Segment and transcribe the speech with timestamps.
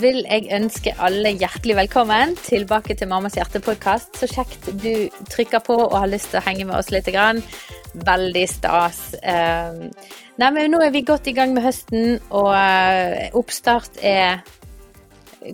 [0.00, 4.16] vil jeg ønske alle hjertelig velkommen tilbake til Mammas hjertepodkast.
[4.16, 7.10] Så kjekt du trykker på og har lyst til å henge med oss litt.
[7.10, 9.00] Veldig stas.
[9.20, 9.90] Ehm,
[10.40, 14.40] nei, men nå er vi godt i gang med høsten, og eh, oppstart er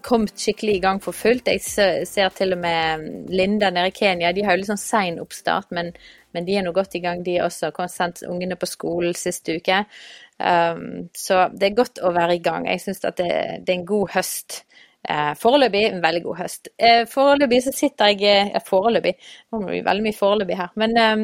[0.04, 1.48] kommet skikkelig i gang for fullt.
[1.48, 5.18] Jeg ser til og med Linda nede i Kenya, de har jo litt sånn sein
[5.22, 5.92] oppstart, men,
[6.34, 7.72] men de er nå godt i gang, de også.
[7.78, 9.84] Har sendt ungene på skolen sist uke.
[10.36, 12.68] Um, så det er godt å være i gang.
[12.68, 13.30] Jeg syns at det,
[13.64, 14.64] det, er en god høst.
[15.06, 16.68] Uh, foreløpig en veldig god høst.
[16.82, 19.12] Uh, foreløpig så sitter jeg uh, Foreløpig,
[19.52, 20.72] nå må vi veldig mye foreløpig her.
[20.82, 21.22] Men um,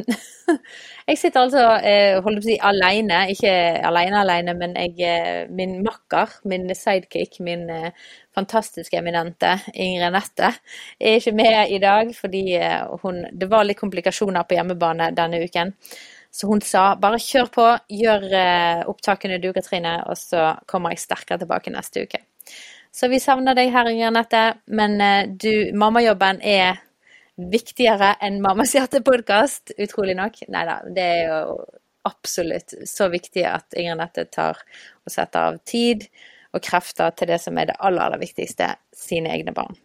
[1.10, 3.24] jeg sitter altså uh, holdt på å si alene.
[3.34, 3.52] Ikke
[3.90, 7.66] alene alene, men jeg, min makker, min sidekick, min
[8.32, 10.54] fantastiske eminente Ingrid Nette,
[10.96, 12.46] er ikke med i dag fordi
[13.02, 15.74] hun, det var litt komplikasjoner på hjemmebane denne uken.
[16.32, 21.02] Så hun sa bare kjør på, gjør eh, opptakene du, Katrine, og så kommer jeg
[21.02, 22.22] sterkere tilbake neste uke.
[22.92, 24.40] Så vi savner deg her, Inger Nette,
[24.72, 26.80] men eh, du, mammajobben er
[27.52, 30.40] viktigere enn Mammas hjerte-podkast, utrolig nok.
[30.52, 31.56] Nei da, det er jo
[32.08, 34.60] absolutt så viktig at Inger Nette tar
[35.04, 36.08] og setter av tid
[36.52, 39.76] og krefter til det som er det aller, aller viktigste, sine egne barn.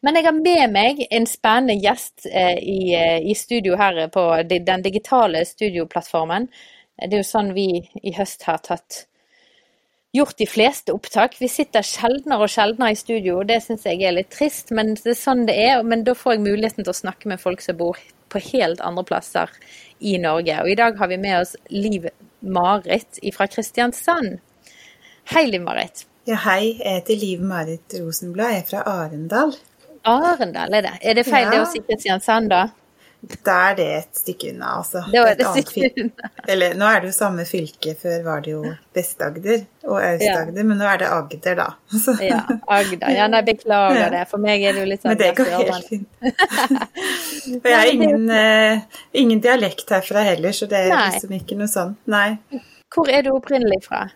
[0.00, 4.24] Men jeg har med meg en spennende gjest eh, i, eh, i, studio her på
[4.48, 6.48] den digitale studioplattformen.
[6.96, 7.68] Det er jo sånn vi
[8.02, 9.04] i høst har tatt
[10.16, 11.36] gjort de fleste opptak.
[11.40, 14.94] Vi sitter sjeldnere og sjeldnere i studio, og det syns jeg er litt trist, men
[14.96, 15.82] det er sånn det er.
[15.84, 18.00] Men da får jeg muligheten til å snakke med folk som bor
[18.32, 19.52] på helt andre plasser
[20.00, 20.56] i Norge.
[20.62, 22.08] Og i dag har vi med oss Liv
[22.40, 24.38] Marit fra Kristiansand.
[25.32, 26.06] Hei, Liv Marit.
[26.26, 26.72] Ja, hei.
[26.80, 28.50] Jeg heter Liv Marit Rosenblad.
[28.50, 29.52] Jeg er fra Arendal.
[30.10, 30.90] Arendal er det.
[31.06, 31.52] Er det feil ja.
[31.52, 32.64] det å si Kristiansand, da?
[33.46, 35.04] Da er det et stykke unna, altså.
[35.12, 36.30] Da er det et stykke unna.
[36.50, 38.62] Eller nå er det jo samme fylke, før var det jo
[38.98, 40.66] Vest-Agder og Aust-Agder, ja.
[40.66, 41.68] men nå er det Agder, da.
[42.08, 42.16] Så.
[42.26, 42.40] Ja,
[42.74, 43.14] Agder.
[43.14, 44.10] Ja, nei, beklager ja.
[44.16, 44.24] det.
[44.32, 46.10] For meg er det jo litt sånn Men det går helt fint.
[47.62, 51.06] For jeg har ingen, uh, ingen dialekt herfra heller, så det er nei.
[51.14, 51.94] liksom ikke noe sånn.
[52.10, 52.28] Nei.
[52.90, 54.08] Hvor er du opprinnelig fra?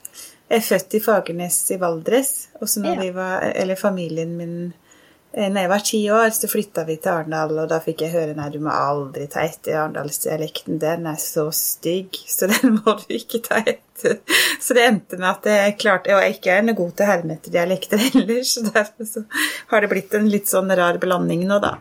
[0.51, 2.31] Jeg er født i Fagernes i Valdres.
[2.59, 6.49] Og så når vi var, eller familien min eh, når jeg var ti år, så
[6.51, 9.79] flytta vi til Arendal, og da fikk jeg høre nei, du må aldri ta etter
[9.79, 10.81] arendalsdialekten.
[10.83, 14.19] Den er så stygg, så den må du ikke ta etter.
[14.59, 17.09] Så det endte med at jeg klarte Og jeg ikke er noe god til å
[17.11, 19.23] herme etter dialekter heller, så derfor så
[19.71, 21.77] har det blitt en litt sånn rar blanding nå, da.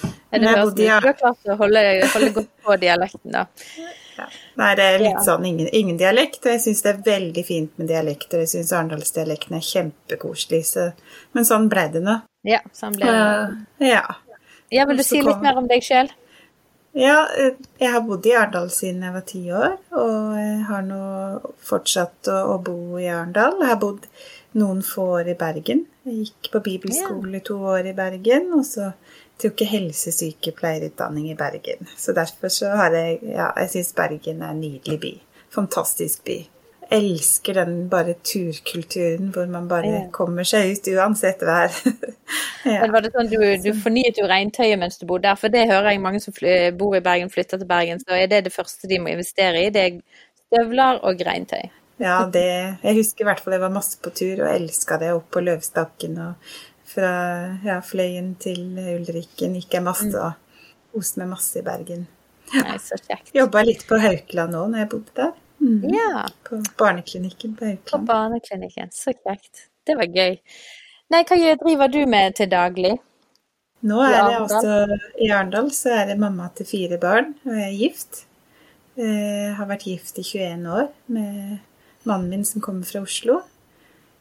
[0.00, 1.84] Ja, det høres ut som du har klart å holde,
[2.14, 3.44] holde godt på dialekten, da.
[4.14, 4.26] Ja.
[4.60, 6.42] Nei, det er litt sånn ingen, ingen, dialekt.
[6.44, 8.44] Og jeg syns det er veldig fint med dialekter.
[8.44, 10.60] Jeg syns arendalsdialekten er kjempekoselig.
[10.70, 10.90] Så,
[11.36, 12.18] men sånn ble det nå.
[12.46, 13.24] Ja, sånn ble det.
[13.24, 14.04] Uh, ja.
[14.74, 14.86] ja.
[14.90, 16.12] Vil du si litt mer om deg sjøl?
[16.94, 20.84] Ja, eh, jeg har bodd i Arendal siden jeg var ti år, og jeg har
[20.86, 21.00] nå
[21.66, 23.58] fortsatt å, å bo i Arendal.
[23.64, 24.06] Jeg har bodd
[24.60, 25.82] noen få år i Bergen.
[26.06, 28.92] Jeg gikk på bibelskole i to år i Bergen, og så
[29.42, 31.88] tok helsesykepleierutdanning i Bergen.
[31.96, 35.12] Så derfor så har jeg Ja, jeg syns Bergen er en nydelig by.
[35.54, 36.38] Fantastisk by.
[36.92, 40.02] Elsker den bare turkulturen hvor man bare ja.
[40.12, 41.72] kommer seg ut uansett vær.
[42.68, 42.80] ja.
[42.82, 45.38] Men var det sånn du, du fornyet jo regntøyet mens du bodde der?
[45.40, 46.36] For det hører jeg mange som
[46.78, 48.04] bor i Bergen, flytter til Bergen.
[48.04, 49.72] Så er det det første de må investere i?
[49.74, 49.98] Det er
[50.44, 51.64] støvler og regntøy.
[52.02, 55.12] Ja, det Jeg husker i hvert fall jeg var masse på tur og elska det
[55.14, 56.54] opp på Løvstakken og
[56.94, 57.12] fra
[57.66, 60.20] ja, Fløyen til Ulriken gikk jeg masse mm.
[60.22, 62.06] og koste meg masse i Bergen.
[62.54, 63.32] Nei, så kjekt.
[63.34, 65.32] Jobba litt på Haukeland òg når jeg bodde der.
[65.64, 65.80] Mm.
[65.94, 66.26] Ja.
[66.46, 67.90] På barneklinikken på Haukeland.
[67.90, 69.68] På barneklinikken, så kjekt.
[69.84, 70.38] Det var gøy.
[71.12, 72.94] Nei, hva driver du med til daglig?
[73.84, 74.70] Nå er det også
[75.20, 78.22] I Arendal så er det mamma til fire barn, og jeg er gift.
[78.96, 81.58] Jeg eh, har vært gift i 21 år med
[82.08, 83.40] mannen min som kommer fra Oslo.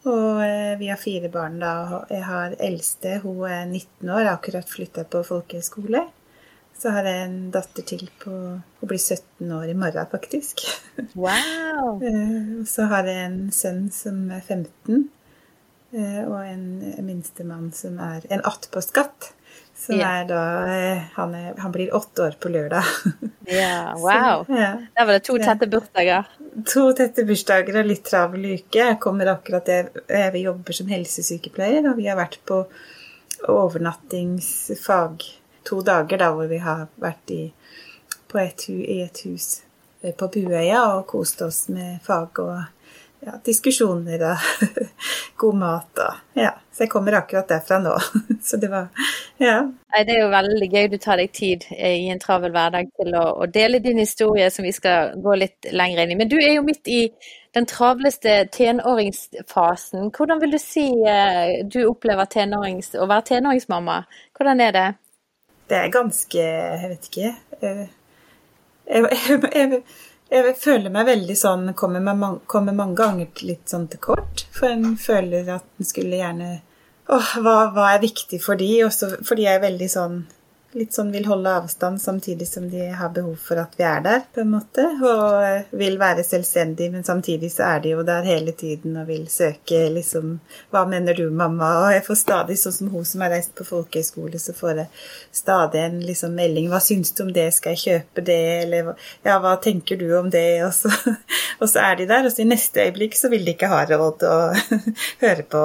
[0.09, 2.03] Og eh, vi har fire barn da.
[2.11, 6.03] Jeg har eldste, hun er 19 år, akkurat flytta på folkehøyskole.
[6.75, 10.65] Så har jeg en datter til på Hun blir 17 år i morgen, faktisk.
[11.15, 12.01] Wow!
[12.03, 15.05] Eh, og så har jeg en sønn som er 15,
[15.95, 16.65] eh, og en
[17.07, 19.31] minstemann som er en attpåskatt.
[19.83, 20.21] Som yeah.
[20.21, 20.41] er da
[21.17, 22.87] han, er, han, blir åtte år på lørdag.
[23.43, 24.45] Ja, wow.
[24.47, 24.69] Så, ja.
[24.95, 26.29] Der var det to tette bursdager.
[26.71, 28.79] To tette bursdager og litt travel uke.
[28.79, 32.61] Jeg kommer akkurat jeg, jeg jobber som helsesykepleier, og vi har vært på
[33.51, 35.27] overnattingsfag
[35.67, 37.41] to dager da hvor vi har vært i,
[38.39, 39.49] et, i et hus
[40.03, 42.82] på Buøya og kost oss med fag og
[43.25, 44.69] ja, diskusjoner og
[45.41, 46.51] god mat og Ja.
[46.73, 47.93] Så jeg kommer akkurat derfra nå.
[48.47, 48.87] Så det var
[49.39, 49.59] Ja.
[49.93, 52.89] Nei, det er jo veldig gøy du tar deg tid eh, i en travel hverdag
[52.97, 56.17] til å, å, dele din historie, som vi skal gå litt lenger inn i.
[56.23, 57.03] Men du er jo midt i
[57.53, 60.09] den travleste tenåringsfasen.
[60.17, 63.99] Hvordan vil du si eh, du opplever tenårings, å være tenåringsmamma?
[64.33, 64.87] Hvordan er det?
[65.69, 67.35] Det er ganske Jeg vet ikke.
[67.61, 67.85] Jeg,
[68.95, 69.05] jeg,
[69.53, 69.83] jeg,
[70.33, 74.45] jeg føler meg veldig sånn kommer, man, kommer, mange ganger litt sånn til kort.
[74.55, 76.53] For en føler at en skulle gjerne
[77.11, 78.69] Åh, hva, hva, er viktig for de?
[78.85, 80.21] Også fordi jeg er veldig sånn
[80.77, 84.23] litt sånn vil holde avstand samtidig som de har behov for at vi er der,
[84.33, 84.85] på en måte.
[85.05, 89.27] Og vil være selvstendige, men samtidig så er de jo der hele tiden og vil
[89.31, 90.39] søke liksom
[90.73, 91.69] Hva mener du, mamma?
[91.83, 94.89] Og jeg får stadig, sånn som hun som har reist på folkehøyskole, så får jeg
[95.43, 96.69] stadig en liksom melding.
[96.71, 97.49] Hva syns du om det?
[97.55, 98.41] Skal jeg kjøpe det?
[98.63, 98.93] Eller
[99.25, 100.63] ja, hva tenker du om det?
[100.67, 100.91] Og så,
[101.61, 103.83] og så er de der, og så i neste øyeblikk så vil de ikke ha
[103.89, 104.83] råd og
[105.23, 105.63] høre på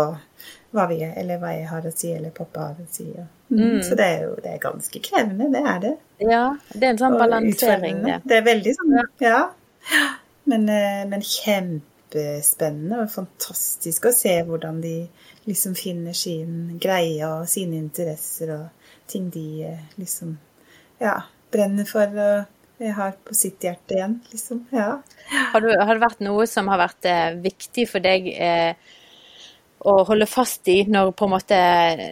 [0.76, 3.08] hva, vi, eller hva jeg har å si, eller pappa har å si.
[3.14, 3.24] Ja.
[3.48, 3.60] Mm.
[3.60, 3.82] mm.
[3.82, 5.94] Så det er jo det er ganske krevende, det er det.
[6.24, 8.18] Ja, det er en sånn balansering, det.
[8.28, 9.06] Det er veldig sånn, ja.
[9.24, 10.02] ja.
[10.48, 14.96] Men, eh, men, kjempespennende og fantastisk å se hvordan de
[15.48, 20.36] liksom finner sin greie og sine interesser og ting de eh, liksom
[21.00, 21.20] ja,
[21.52, 22.54] brenner for og
[22.94, 24.62] har på sitt hjerte igjen, liksom.
[24.70, 25.00] Ja.
[25.52, 28.92] Har, du, har det vært noe som har vært eh, viktig for deg eh,
[29.86, 31.58] å holde fast i når, måte,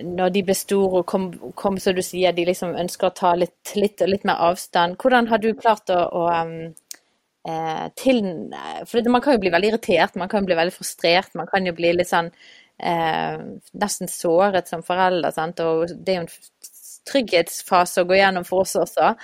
[0.06, 3.32] når de blir store og kom, kom som du sier, de liksom ønsker å ta
[3.38, 4.98] litt, litt, litt mer avstand.
[5.02, 6.26] Hvordan har du klart å, å
[7.48, 8.22] eh, til
[8.86, 11.66] For man kan jo bli veldig irritert, man kan jo bli veldig frustrert, man kan
[11.66, 13.42] jo bli litt sånn eh,
[13.82, 15.34] nesten såret som forelder.
[15.34, 15.62] Sant?
[15.64, 16.32] Og det er jo en
[17.06, 19.14] trygghetsfase å gå gjennom for oss også.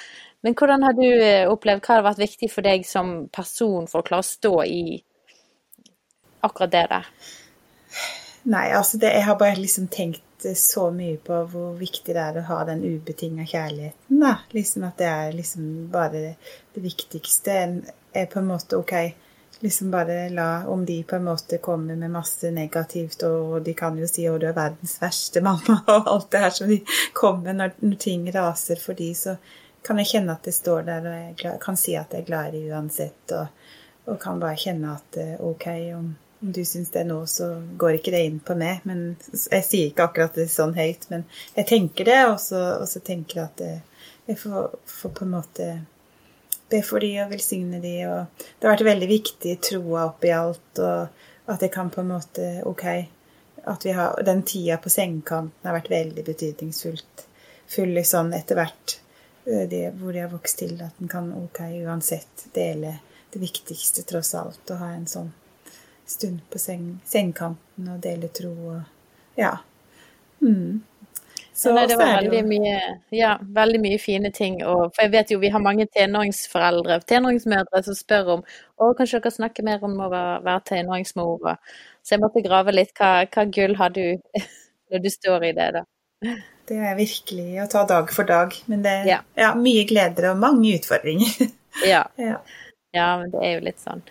[0.42, 4.02] Men hvordan har du eh, opplevd, hva har vært viktig for deg som person for
[4.02, 4.82] å klare å stå i
[6.42, 7.08] akkurat det der?
[8.42, 12.38] Nei, altså det, jeg har bare liksom tenkt så mye på hvor viktig det er
[12.40, 14.20] å ha den ubetinga kjærligheten.
[14.22, 14.38] da.
[14.50, 16.32] Liksom At det er liksom bare det,
[16.74, 17.58] det viktigste.
[18.12, 18.96] er på en måte ok
[19.62, 23.98] liksom bare la Om de på en måte kommer med masse negativt, og de kan
[23.98, 26.80] jo si 'Å, du er verdens verste mamma', og alt det her som de
[27.14, 29.36] kommer når, når ting raser for de, så
[29.82, 32.54] kan jeg kjenne at det står der, og jeg kan si at jeg er glad
[32.54, 33.46] i uansett, og,
[34.06, 36.10] og kan bare kjenne at eh, ok, om
[36.42, 38.82] om du syns det nå, så går ikke det inn på meg.
[38.88, 41.24] Men jeg sier ikke akkurat det sånn høyt, men
[41.54, 43.64] jeg tenker det, og så, og så tenker jeg at
[44.30, 45.68] jeg får, får, på en måte
[46.72, 50.80] be for de og velsigne de, og det har vært veldig viktig troa oppi alt,
[50.80, 52.84] og at jeg kan på en måte Ok,
[53.66, 57.24] at vi har Den tida på sengekanten har vært veldig betydningsfullt.
[57.74, 58.96] Full sånn etter hvert
[59.44, 62.94] det, hvor de har vokst til, at en kan ok uansett dele
[63.32, 65.32] det viktigste, tross alt, å ha en sånn
[66.12, 68.80] stund på seng, sengekanten og dele tro og
[69.38, 69.56] ja.
[70.42, 70.82] Mm.
[71.54, 72.76] Så, Nei, det var veldig mye,
[73.12, 74.62] ja, veldig mye fine ting.
[74.64, 79.20] Og, for jeg vet jo vi har mange tenåringsforeldre, tenåringsmødre, som spør om å, kanskje
[79.20, 81.52] dere snakker mer om å være, være tenåringsmor.
[82.00, 82.94] Så jeg måtte grave litt.
[82.96, 84.02] Hva, hva gull har du
[84.92, 85.84] når du står i det, da?
[86.72, 88.56] Det er virkelig å ta dag for dag.
[88.72, 89.22] Men det er ja.
[89.38, 91.52] ja, mye gleder og mange utfordringer.
[91.84, 92.06] ja.
[92.30, 92.40] ja.
[92.96, 94.02] ja, men det er jo litt sånn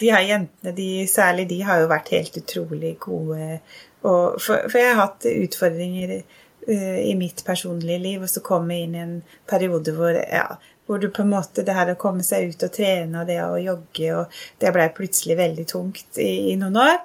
[0.00, 3.60] de her jentene, de, særlig de, har jo vært helt utrolig gode.
[4.00, 8.86] For, for, jeg har hatt utfordringer uh, i mitt personlige liv, og så kom jeg
[8.86, 9.16] inn i en
[9.50, 10.46] periode hvor, ja,
[10.90, 13.38] hvor du på en måte Det her å komme seg ut og trene og det
[13.44, 16.96] å jogge, og det blei plutselig veldig tungt i, i, noen år.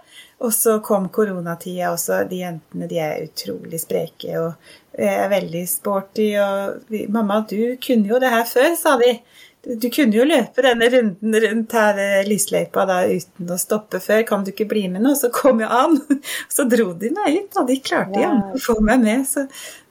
[0.46, 2.24] Og så kom koronatida også.
[2.30, 6.32] De jentene de er utrolig spreke og er veldig sporty.
[6.42, 9.20] Og 'Mamma, du kunne jo det her før', sa de.
[9.66, 14.22] Du kunne jo løpe denne runden rundt her eh, lysløypa da uten å stoppe før.
[14.28, 15.16] Kan du ikke bli med nå?
[15.18, 15.98] Så kom jeg an.
[16.56, 18.30] Så dro de meg ut, og de klarte ja.
[18.54, 19.26] å få meg med.
[19.26, 19.48] Så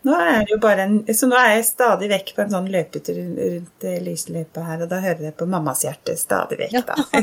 [0.06, 4.66] nå, en, så nå er jeg stadig vekk på en sånn løpetur rundt eh, lysløypa
[4.68, 6.98] her, og da hører jeg på mammas hjerte stadig vekk, da.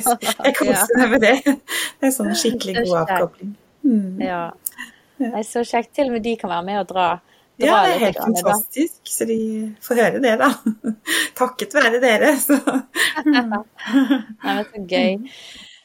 [0.42, 1.36] Jeg, koser meg med det.
[2.02, 3.54] Det er sånn skikkelig god avkobling.
[3.86, 4.24] Mm.
[4.26, 4.44] Ja.
[5.22, 5.94] Er så kjekt.
[5.96, 7.12] Til og med de kan være med og dra
[7.58, 9.02] ja, det er helt fantastisk.
[9.04, 9.40] Så de
[9.84, 10.52] får høre det, da.
[11.42, 12.58] Takket være dere, så.
[13.26, 13.44] Nei,
[14.46, 15.20] men så gøy.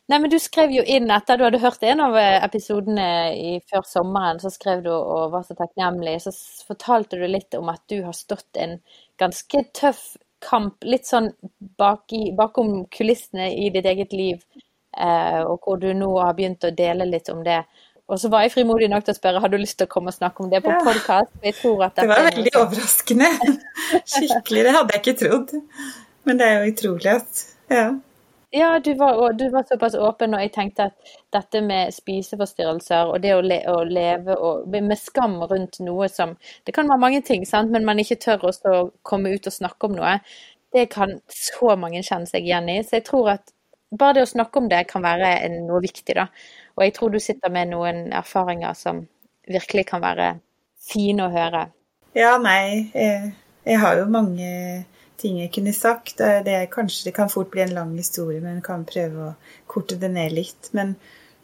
[0.07, 3.57] Nei, men Du skrev jo inn etter du hadde hørt en av eh, episodene i,
[3.67, 6.21] før sommeren, så skrev du og var så takknemlig.
[6.23, 6.33] Så
[6.69, 8.79] fortalte du litt om at du har stått en
[9.19, 10.05] ganske tøff
[10.47, 11.33] kamp, litt sånn
[11.81, 14.45] bak i, bakom kulissene i ditt eget liv,
[14.97, 17.65] eh, og hvor du nå har begynt å dele litt om det.
[18.07, 20.13] Og så var jeg frimodig nok til å spørre har du lyst til å komme
[20.13, 20.79] og snakke om det på ja.
[20.87, 21.33] podkast.
[21.43, 23.31] Det var veldig overraskende.
[24.15, 24.67] Skikkelig.
[24.69, 25.55] Det hadde jeg ikke trodd.
[26.27, 27.87] Men det er jo utrolig at Ja.
[28.55, 33.19] Ja, du var, du var, såpass åpen, og jeg tenkte at dette med spiseforstyrrelser og
[33.25, 37.21] det å, le, å leve og, med skam rundt noe som Det kan være mange
[37.27, 37.75] ting, sant?
[37.75, 40.15] men man ikke tør å komme ut og snakke om noe.
[40.73, 42.79] Det kan så mange kjenne seg igjen i.
[42.87, 43.53] Så jeg tror at
[43.91, 46.29] bare det å snakke om det kan være noe viktig, da.
[46.77, 49.05] Og jeg tror du sitter med noen erfaringer som
[49.49, 50.35] virkelig kan være
[50.87, 51.67] fine å høre.
[52.17, 52.91] Ja, nei.
[52.95, 53.33] Jeg,
[53.67, 54.49] jeg har jo mange
[55.21, 56.19] ting jeg kunne sagt.
[56.21, 59.37] Det, er, kanskje det kan fort bli en lang historie, men kan prøve å
[59.71, 60.71] korte det ned litt.
[60.77, 60.95] Men,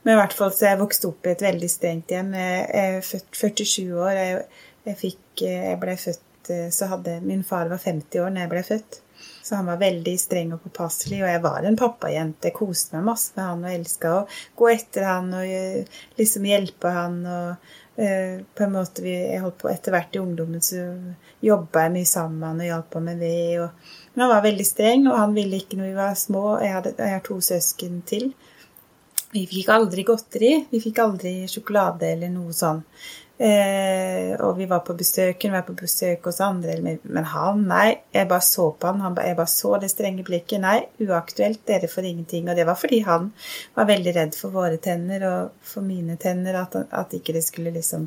[0.02, 2.34] men i hvert fall så jeg vokst opp i et veldig strengt hjem.
[2.36, 4.12] Jeg er født 47 år.
[4.18, 4.44] Jeg,
[4.90, 6.28] jeg, fikk, jeg ble født
[6.74, 8.96] så hadde Min far var 50 år når jeg ble født.
[9.42, 12.48] Så han var veldig streng og påpasselig, og jeg var en pappajente.
[12.48, 14.26] Jeg koste meg masse med han og elska å
[14.60, 17.16] gå etter han og eh, liksom hjelpe han.
[17.26, 20.84] og uh, på en måte vi, jeg holdt på Etter hvert i ungdommen så
[21.44, 23.58] jobba jeg mye sammen med han og hjalp ham med ved.
[23.64, 26.46] Og, men han var veldig streng, og han ville ikke når vi var små.
[26.62, 28.30] Jeg, hadde, jeg har to søsken til.
[29.32, 30.52] Vi fikk aldri godteri.
[30.70, 32.82] Vi fikk aldri sjokolade eller noe sånn.
[33.42, 37.88] Eh, og vi var på besøk, hun var på besøk hos andre, men han, nei.
[38.14, 40.62] Jeg bare så på han, han jeg bare så det strenge blikket.
[40.62, 42.46] Nei, uaktuelt, dere får ingenting.
[42.46, 43.32] Og det var fordi han
[43.74, 47.74] var veldig redd for våre tenner og for mine tenner, at, at ikke det skulle
[47.74, 48.06] liksom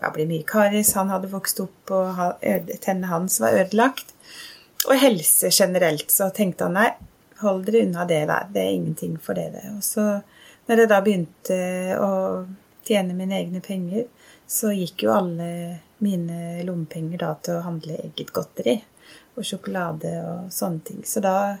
[0.00, 0.94] ja, bli mye karis.
[0.98, 4.10] Han hadde vokst opp, og tennene hans var ødelagt.
[4.88, 6.90] Og helse generelt, så tenkte han nei,
[7.44, 9.68] hold dere unna det der, det er ingenting for dere.
[9.76, 10.18] Og så
[10.66, 11.56] når jeg da begynte
[12.00, 12.12] å
[12.84, 14.08] tjene mine egne penger,
[14.46, 15.48] så gikk jo alle
[16.04, 18.76] mine lommepenger da til å handle eget godteri
[19.34, 21.02] og sjokolade og sånne ting.
[21.06, 21.56] Så da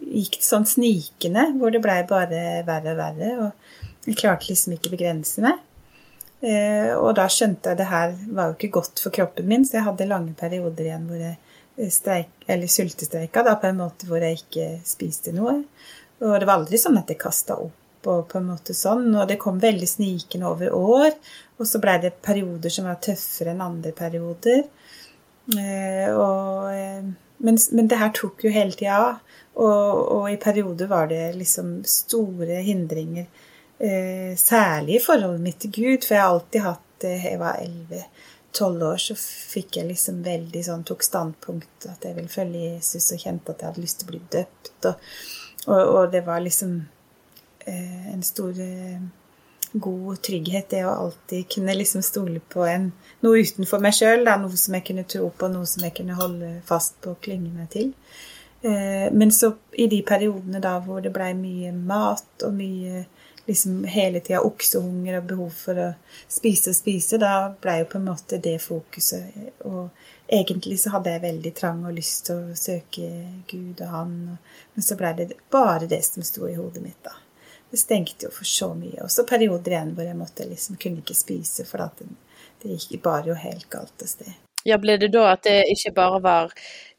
[0.00, 3.30] gikk det sånn snikende, hvor det blei bare verre og verre.
[3.44, 5.60] Og jeg klarte liksom ikke begrense meg.
[6.40, 9.66] Eh, og da skjønte jeg at det her var jo ikke godt for kroppen min,
[9.68, 11.36] så jeg hadde lange perioder igjen hvor jeg
[11.92, 15.60] streik, eller sultestreika, da på en måte hvor jeg ikke spiste noe.
[16.20, 19.08] Og det var aldri sånn at jeg kasta opp og på en måte sånn.
[19.12, 21.10] Og det kom veldig snikende over år.
[21.60, 24.62] Og så blei det perioder som var tøffere enn andre perioder.
[25.58, 27.02] Eh, og, eh,
[27.36, 29.36] men, men, det her tok jo hele tida av.
[29.60, 33.28] Og, og, i perioder var det liksom store hindringer.
[33.80, 38.82] Eh, særlig i forholdet mitt til Gud, for jeg har alltid hatt Jeg var 11-12
[38.84, 43.22] år, så fikk jeg liksom veldig sånn Tok standpunkt at jeg ville følge Jesus, og
[43.22, 44.88] kjente at jeg hadde lyst til å bli døpt.
[44.90, 45.06] Og,
[45.64, 46.74] og, og det var liksom
[47.70, 48.60] en stor
[49.72, 52.90] god trygghet, det å alltid kunne liksom stole på en,
[53.24, 54.26] noe utenfor meg sjøl.
[54.26, 57.52] Noe som jeg kunne tro på, noe som jeg kunne holde fast på og klynge
[57.54, 57.92] meg til.
[58.62, 63.04] Eh, men så i de periodene da hvor det blei mye mat og mye
[63.46, 65.86] liksom hele tida oksehunger og behov for å
[66.28, 69.64] spise og spise, da blei jo på en måte det fokuset.
[69.70, 69.88] Og
[70.28, 73.08] egentlig så hadde jeg veldig trang og lyst til å søke
[73.50, 74.14] Gud og Han,
[74.74, 77.16] men så blei det bare det som sto i hodet mitt, da
[77.70, 79.04] det stengte jo for så mye.
[79.04, 82.08] Også perioder igjen hvor jeg måtte liksom kunne ikke spise, for det,
[82.62, 84.32] det gikk bare jo helt galt av sted.
[84.64, 86.50] Ja, Ble det da at det ikke bare var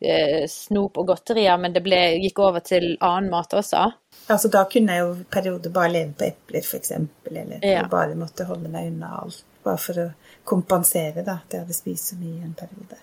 [0.01, 3.83] eh, snop og godterier, men det ble, gikk over til annen mat også?
[4.31, 6.91] Altså Da kunne jeg jo perioder bare leve på epler, f.eks.,
[7.29, 7.85] eller ja.
[7.89, 9.43] bare måtte holde meg unna alt.
[9.61, 10.09] Bare for å
[10.47, 12.97] kompensere da, at jeg hadde spist så mye i en periode.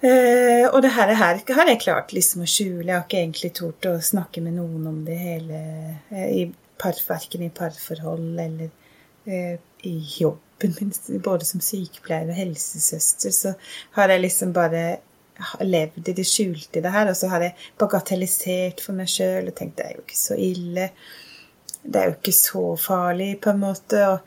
[0.00, 2.86] Eh, og det her, her har jeg klart liksom å skjule.
[2.86, 5.60] Jeg har ikke egentlig tort å snakke med noen om det hele.
[6.14, 6.42] Eh, I
[6.78, 8.70] par, verken i parforhold eller
[9.26, 10.92] eh, i jobben min,
[11.24, 13.54] både som sykepleier og helsesøster, så
[13.98, 14.98] har jeg liksom bare
[15.62, 19.50] levd i det skjulte i det her, og så har jeg bagatellisert for meg sjøl
[19.50, 20.88] og tenkt det er jo ikke så ille.
[21.78, 24.02] Det er jo ikke så farlig, på en måte.
[24.08, 24.18] og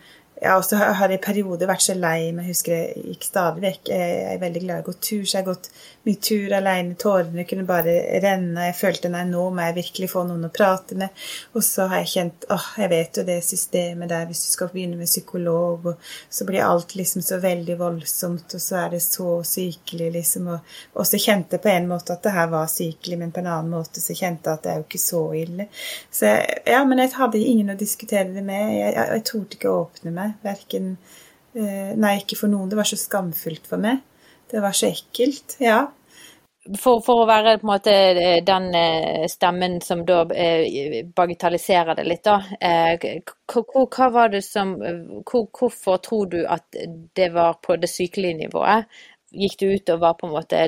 [0.41, 2.47] ja, og så har jeg i perioder vært så lei meg.
[2.47, 3.89] Jeg husker jeg gikk stadig vekk.
[3.93, 5.67] Jeg er veldig glad i å gå tur, så jeg har gått
[6.07, 6.95] mye tur alene.
[6.97, 7.93] Tårene kunne bare
[8.23, 8.63] renne.
[8.71, 11.21] Jeg følte nei, nå må jeg virkelig få noen å prate med.
[11.53, 14.71] Og så har jeg kjent åh, jeg vet jo det systemet der hvis du skal
[14.73, 19.03] begynne med psykolog, og så blir alt liksom så veldig voldsomt, og så er det
[19.05, 20.49] så sykelig, liksom.
[20.97, 23.51] Og så kjente jeg på en måte at det her var sykelig, men på en
[23.59, 25.69] annen måte så kjente jeg at det er jo ikke så ille.
[26.09, 26.33] Så
[26.65, 28.73] ja, men jeg hadde ingen å diskutere det med.
[28.79, 30.30] Jeg, jeg, jeg torde ikke å åpne meg.
[30.43, 30.93] Verken
[31.55, 32.69] eh, Nei, ikke for noen.
[32.71, 34.03] Det var så skamfullt for meg.
[34.51, 35.57] Det var så ekkelt.
[35.63, 35.83] Ja.
[36.77, 42.05] For, for, å være på en måte eh, den eh, stemmen som da bagatelliserer det
[42.05, 42.37] litt, da.
[43.51, 46.67] Hva var det som Hvorfor tror du at
[47.17, 48.85] det var på det sykelige nivået?
[49.31, 50.61] Gikk det ut og var på en måte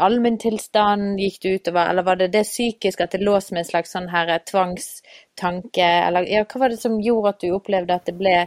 [0.00, 1.18] allmenntilstand?
[1.20, 4.08] Gikk det utover, eller var det det psykiske, at det lå som en slags sånn
[4.08, 5.88] her tvangstanke?
[6.06, 8.38] Eller ja, hva var det som gjorde at du opplevde at det ble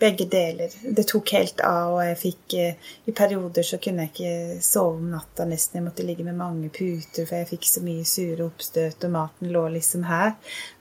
[0.00, 0.72] begge deler.
[0.82, 4.96] Det tok helt av, og jeg fikk eh, I perioder så kunne jeg ikke sove
[4.96, 5.80] om natta nesten.
[5.80, 9.52] Jeg måtte ligge med mange puter, for jeg fikk så mye sure oppstøt, og maten
[9.52, 10.36] lå liksom her.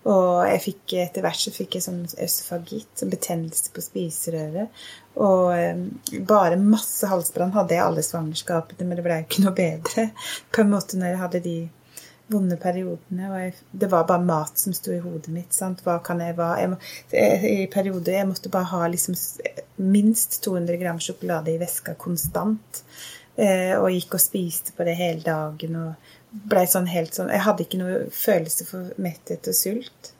[0.10, 4.86] Og jeg fikk, etter hvert så fikk jeg sånn øsofagitt, sånn betennelse på spiserøret.
[5.20, 9.58] Og eh, bare masse halsbrann hadde jeg alle svangerskapene, men det ble jo ikke noe
[9.58, 10.10] bedre
[10.54, 11.58] på en måte når jeg hadde de
[12.30, 13.30] vonde periodene.
[13.44, 15.54] Jeg, det var bare mat som sto i hodet mitt.
[15.56, 15.84] Sant?
[15.86, 19.18] Hva kan jeg, hva, jeg I perioder jeg måtte bare ha liksom
[19.82, 22.84] minst 200 gram sjokolade i veska konstant.
[23.40, 25.82] Eh, og gikk og spiste på det hele dagen.
[25.84, 30.14] og ble sånn helt sånn Jeg hadde ikke noe følelse for metthet og sult.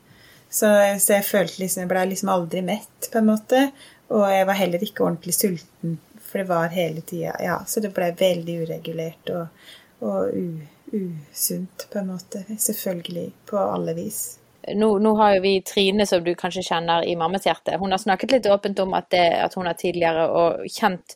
[0.50, 3.64] Så, så jeg følte liksom Jeg blei liksom aldri mett, på en måte.
[4.10, 7.94] Og jeg var heller ikke ordentlig sulten, for det var hele tida Ja, så det
[7.94, 9.68] ble veldig uregulert og,
[10.02, 10.48] og u,
[10.92, 12.44] usunt, på en måte.
[12.58, 13.32] Selvfølgelig.
[13.50, 14.40] På alle vis.
[14.76, 17.78] Nå, nå, har jo vi Trine, som du kanskje kjenner i Mammas hjerte.
[17.80, 21.16] Hun har snakket litt åpent om at, det, at hun har tidligere og kjent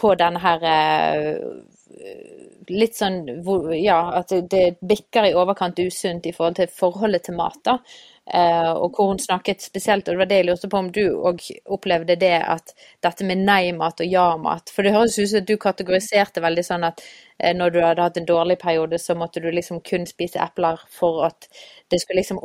[0.00, 1.36] på denne her eh,
[2.70, 3.20] litt sånn
[3.76, 7.60] Ja, at det bikker i overkant usunt i forhold til forholdet til mat.
[7.64, 7.78] da.
[8.28, 11.00] Uh, og hvor hun snakket spesielt, og det var det jeg lurte på om du
[11.26, 11.40] òg
[11.74, 15.56] opplevde det at dette med nei-mat og ja-mat For det høres ut som at du
[15.58, 19.48] kategoriserte veldig sånn at uh, når du hadde hatt en dårlig periode, så måtte du
[19.50, 21.48] liksom kun spise epler for at
[21.90, 22.38] det skulle liksom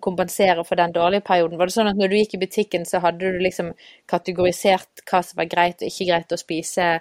[0.00, 1.58] kompensere for den dårlige perioden.
[1.60, 3.74] Var det sånn at når du gikk i butikken, så hadde du liksom
[4.08, 6.94] kategorisert hva som var greit og ikke greit å spise?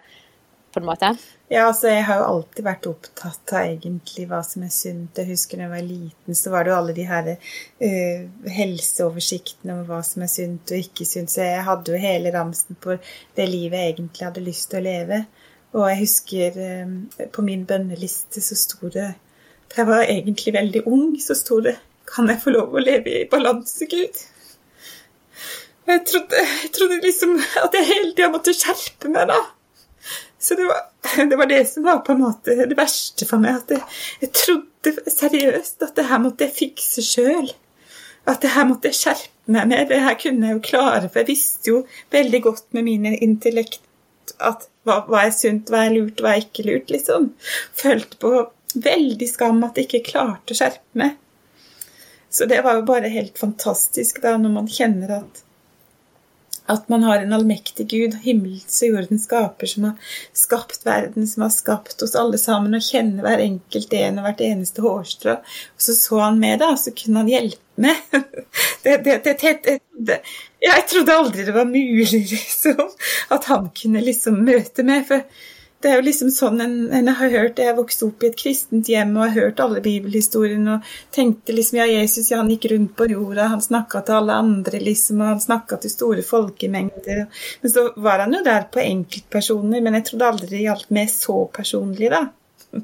[0.73, 1.09] På en måte?
[1.49, 5.17] Ja, altså jeg har jo alltid vært opptatt av egentlig hva som er sunt.
[5.17, 9.79] Jeg husker da jeg var liten, så var det jo alle de her uh, helseoversiktene
[9.79, 11.33] om hva som er sunt og ikke sunt.
[11.33, 14.85] Så jeg hadde jo hele ramsen på det livet jeg egentlig hadde lyst til å
[14.85, 15.23] leve.
[15.73, 16.95] Og jeg husker um,
[17.33, 19.11] på min bønneliste så sto det
[19.69, 21.75] Da jeg var egentlig veldig ung, så sto det
[22.09, 24.23] Kan jeg få lov å leve i balanse, Gud?
[25.89, 29.39] Jeg trodde, jeg trodde liksom at jeg hele tida måtte skjerpe meg, da.
[30.39, 30.83] Så det var,
[31.29, 33.63] det var, det som var på en måte det verste for meg.
[33.63, 33.83] At jeg,
[34.23, 37.51] jeg trodde seriøst at det her måtte jeg fikse sjøl.
[38.29, 39.89] At det her måtte jeg skjerpe meg med.
[39.91, 41.07] Det her kunne jeg jo klare.
[41.07, 41.83] For jeg visste jo
[42.15, 43.83] veldig godt med mine intellekt
[44.39, 47.31] at hva, hva er sunt, hva er lurt, hva er ikke lurt, liksom.
[47.75, 48.33] Følte på
[48.79, 51.17] veldig skam at jeg ikke klarte å skjerpe meg.
[52.29, 55.43] Så det var jo bare helt fantastisk da, når man kjenner at
[56.69, 61.45] at man har en allmektig Gud, himmels og jordens skaper, som har skapt verden, som
[61.45, 65.39] har skapt oss alle sammen, og kjenner hver enkelt en og hvert eneste hårstrå.
[65.39, 68.03] Og så så han med da, og så kunne han hjelpe meg.
[68.79, 70.15] Det, det, det,
[70.63, 72.79] jeg trodde aldri det var mulig, liksom,
[73.35, 75.03] at han kunne liksom møte meg.
[75.09, 75.25] for
[75.79, 78.89] det er jo liksom sånn en, en har hørt Jeg vokste opp i et kristent
[78.91, 82.95] hjem og har hørt alle bibelhistoriene og tenkte liksom ja, Jesus ja, han gikk rundt
[82.99, 87.21] på jorda, han snakka til alle andre, liksom, og han snakka til store folkemengder.
[87.61, 91.13] Men så var han jo der på enkeltpersoner, men jeg trodde aldri det gjaldt meg
[91.13, 92.25] så personlig, da.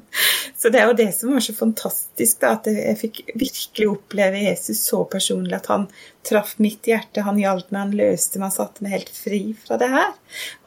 [0.56, 4.40] Så det er jo det som var så fantastisk, da, at jeg fikk virkelig oppleve
[4.48, 5.52] Jesus så personlig.
[5.60, 5.84] At han
[6.26, 9.78] traff mitt hjerte, han hjalp meg, han løste meg, han satte meg helt fri fra
[9.78, 10.16] det her.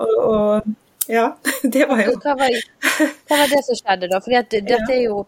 [0.05, 0.69] Og, og
[1.09, 1.29] ja,
[1.75, 2.57] det var jo hva var,
[2.99, 4.19] hva var, det som skjedde da?
[4.21, 5.23] At dette er jo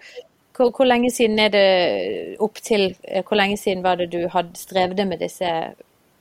[0.55, 1.67] hvor, hvor, lenge siden er det
[2.43, 2.91] opp til
[3.25, 5.47] Hvor lenge siden var det du hadde strevde med disse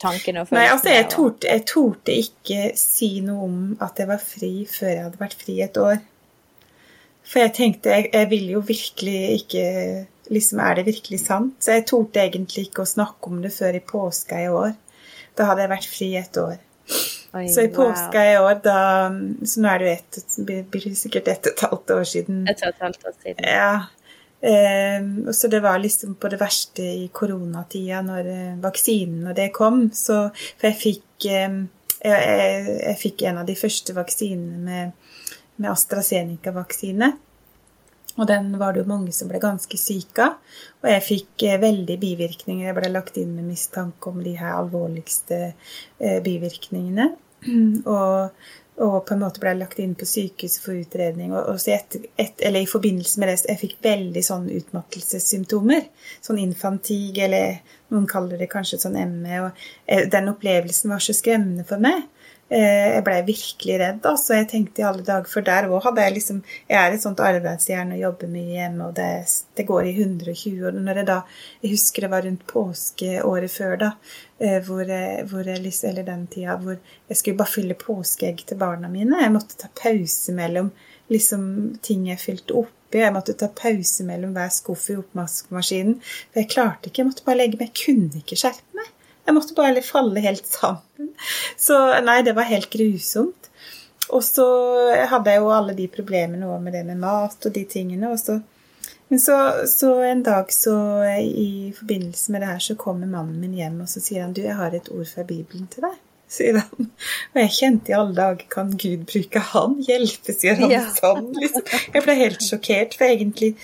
[0.01, 0.61] tankene og følelsene?
[0.61, 4.95] Nei, altså jeg torde, jeg torde ikke si noe om at jeg var fri før
[4.95, 6.01] jeg hadde vært fri et år.
[7.31, 9.67] For jeg tenkte jeg, jeg ville jo virkelig ikke
[10.31, 11.57] liksom Er det virkelig sant?
[11.59, 14.75] Så jeg torde egentlig ikke å snakke om det før i påska i år.
[15.37, 16.59] Da hadde jeg vært fri et år.
[17.33, 18.79] Oi, så i påska i år, da
[19.47, 22.41] Så nå er det jo ett, blir sikkert ett og et halvt år siden.
[22.51, 23.45] Et og et halvt år siden.
[23.47, 23.73] Ja.
[24.41, 29.51] Eh, så det var liksom på det verste i koronatida, når eh, vaksinen og det
[29.55, 29.85] kom.
[29.95, 31.61] Så For jeg fikk eh,
[32.01, 34.93] jeg, jeg, jeg, fikk en av de første vaksinene med,
[35.61, 37.13] med AstraZeneca-vaksine.
[38.21, 40.57] Og den var det jo mange som ble ganske syke av.
[40.83, 42.67] Og jeg fikk eh, veldig bivirkninger.
[42.69, 47.15] Jeg ble lagt inn med mistanke om de her alvorligste eh, bivirkningene.
[47.89, 48.43] Og,
[48.81, 51.33] og, på en måte ble lagt inn på sykehus for utredning.
[51.33, 55.87] Og, og et, et, eller i forbindelse med det jeg fikk veldig sånn utmattelsessymptomer.
[56.25, 57.59] Sånn infantig, eller
[57.93, 59.43] noen kaller det kanskje sånn ME.
[59.47, 62.05] Og eh, den opplevelsen var så skremmende for meg.
[62.51, 64.07] Eh, jeg blei virkelig redd.
[64.11, 64.35] Altså.
[64.35, 67.23] Jeg tenkte i alle dager, for der òg hadde jeg liksom Jeg er et sånt
[67.23, 69.11] arbeidsjern og jobber mye hjemme, og det,
[69.55, 70.57] det, går i 120.
[70.67, 71.21] Og når jeg da
[71.63, 73.93] Jeg husker det var rundt påskeåret før, da,
[74.43, 78.45] eh, hvor jeg, hvor jeg liksom, eller den tida hvor jeg skulle bare fylle påskeegg
[78.47, 79.23] til barna mine.
[79.23, 80.75] Jeg måtte ta pause mellom
[81.11, 81.45] liksom
[81.87, 82.99] ting jeg fylte oppi.
[82.99, 86.01] Jeg måtte ta pause mellom hver skuff i oppvaskmaskinen.
[86.03, 87.05] For jeg klarte ikke.
[87.05, 87.71] Jeg måtte bare legge meg.
[87.71, 88.91] Jeg kunne ikke skjerpe meg.
[89.31, 91.13] Jeg måtte bare falle helt sammen.
[91.55, 93.47] Så nei, det var helt grusomt.
[94.11, 94.47] Og så
[95.07, 98.11] hadde jeg jo alle de problemene òg med det med mat og de tingene.
[98.11, 98.41] Og så,
[99.07, 99.37] men så,
[99.71, 100.75] så, en dag så
[101.23, 104.43] i forbindelse med det her så kommer mannen min hjem og så sier han du,
[104.43, 105.95] jeg har et ord fra Bibelen til deg.
[106.31, 106.91] sier han.
[107.31, 109.79] Og jeg kjente i alle dager Kan Gud bruke han?
[109.87, 110.83] Hjelpe, sier han ja.
[110.99, 111.31] sånn.
[111.39, 111.71] Liksom.
[111.95, 113.55] Jeg ble helt sjokkert, for egentlig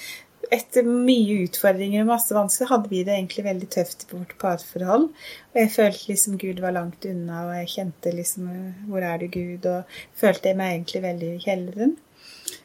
[0.54, 5.08] etter mye utfordringer og masse vansker hadde vi det egentlig veldig tøft på vårt parforhold.
[5.52, 8.50] Og jeg følte liksom Gud var langt unna, og jeg kjente liksom
[8.88, 9.66] Hvor er du, Gud?
[9.66, 11.96] Og følte jeg meg egentlig veldig i kjelleren.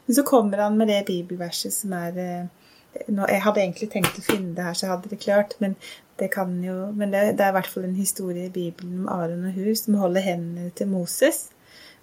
[0.06, 4.26] Men så kommer han med det bibelverset som er eh, Jeg hadde egentlig tenkt å
[4.26, 5.76] finne det her, så jeg hadde det klart, men
[6.20, 9.08] det kan jo Men det, det er i hvert fall en historie i Bibelen om
[9.10, 11.48] Aron og Hur som holder hendene til Moses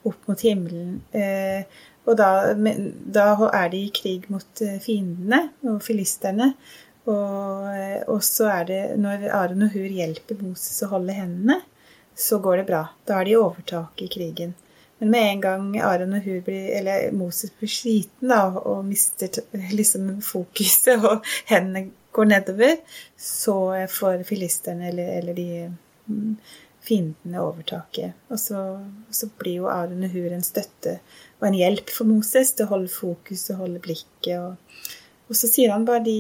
[0.07, 1.01] opp mot himmelen.
[1.11, 1.65] Eh,
[2.10, 6.54] og da, da, er de i krig mot eh, fiendene og filisterne.
[7.10, 11.60] Og, eh, og, så er det når Aron og Hur hjelper Moses å holde hendene,
[12.19, 12.82] så går det bra.
[13.08, 14.56] Da har de overtak i krigen.
[15.00, 19.32] Men med en gang Aron og Hur blir, eller Moses blir sliten da, og mister
[19.72, 22.82] liksom fokuset, og hendene går nedover,
[23.17, 23.56] så
[23.93, 25.48] får filisterne eller, eller de
[26.10, 26.36] mm,
[26.84, 28.17] fiendene overtaket.
[28.34, 28.65] Og så,
[29.12, 31.00] så blir jo Aron og Hur en støtte
[31.39, 34.36] og en hjelp for Moses til å holde fokus og holde blikket.
[34.38, 34.88] Og,
[35.30, 36.19] og så sier han bare de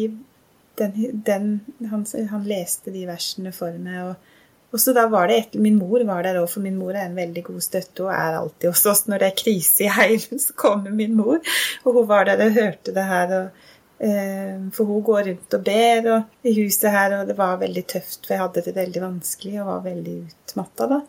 [0.79, 1.47] den, den,
[1.91, 4.11] han, han, leste de versene for meg.
[4.11, 4.35] og,
[4.69, 7.07] og så da var det et, Min mor var der òg, for min mor er
[7.07, 9.03] en veldig god støtte og er alltid hos oss.
[9.09, 11.41] Når det er krise i heimen, så kommer min mor.
[11.83, 13.35] Og hun var der og hørte det her.
[13.39, 13.65] og
[14.07, 17.85] eh, for hun går rundt og ber og, i huset her, og det var veldig
[17.95, 21.01] tøft, for jeg hadde det veldig vanskelig og var veldig utmatta da.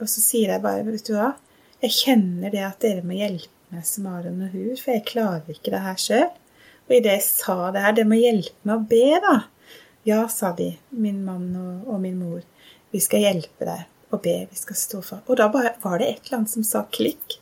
[0.00, 1.34] Og så sier jeg bare, vet du hva,
[1.80, 5.54] jeg kjenner det at dere må hjelpe meg som Aron og Hur, for jeg klarer
[5.54, 6.28] ikke det her sjøl.
[6.88, 9.36] Og idet jeg sa det her, dere må hjelpe meg å be, da.
[10.08, 12.42] Ja, sa de, min mann og, og min mor.
[12.90, 14.36] Vi skal hjelpe deg å be.
[14.50, 15.24] Vi skal stå for.
[15.30, 17.38] Og da bare, var det et eller annet som sa klikk.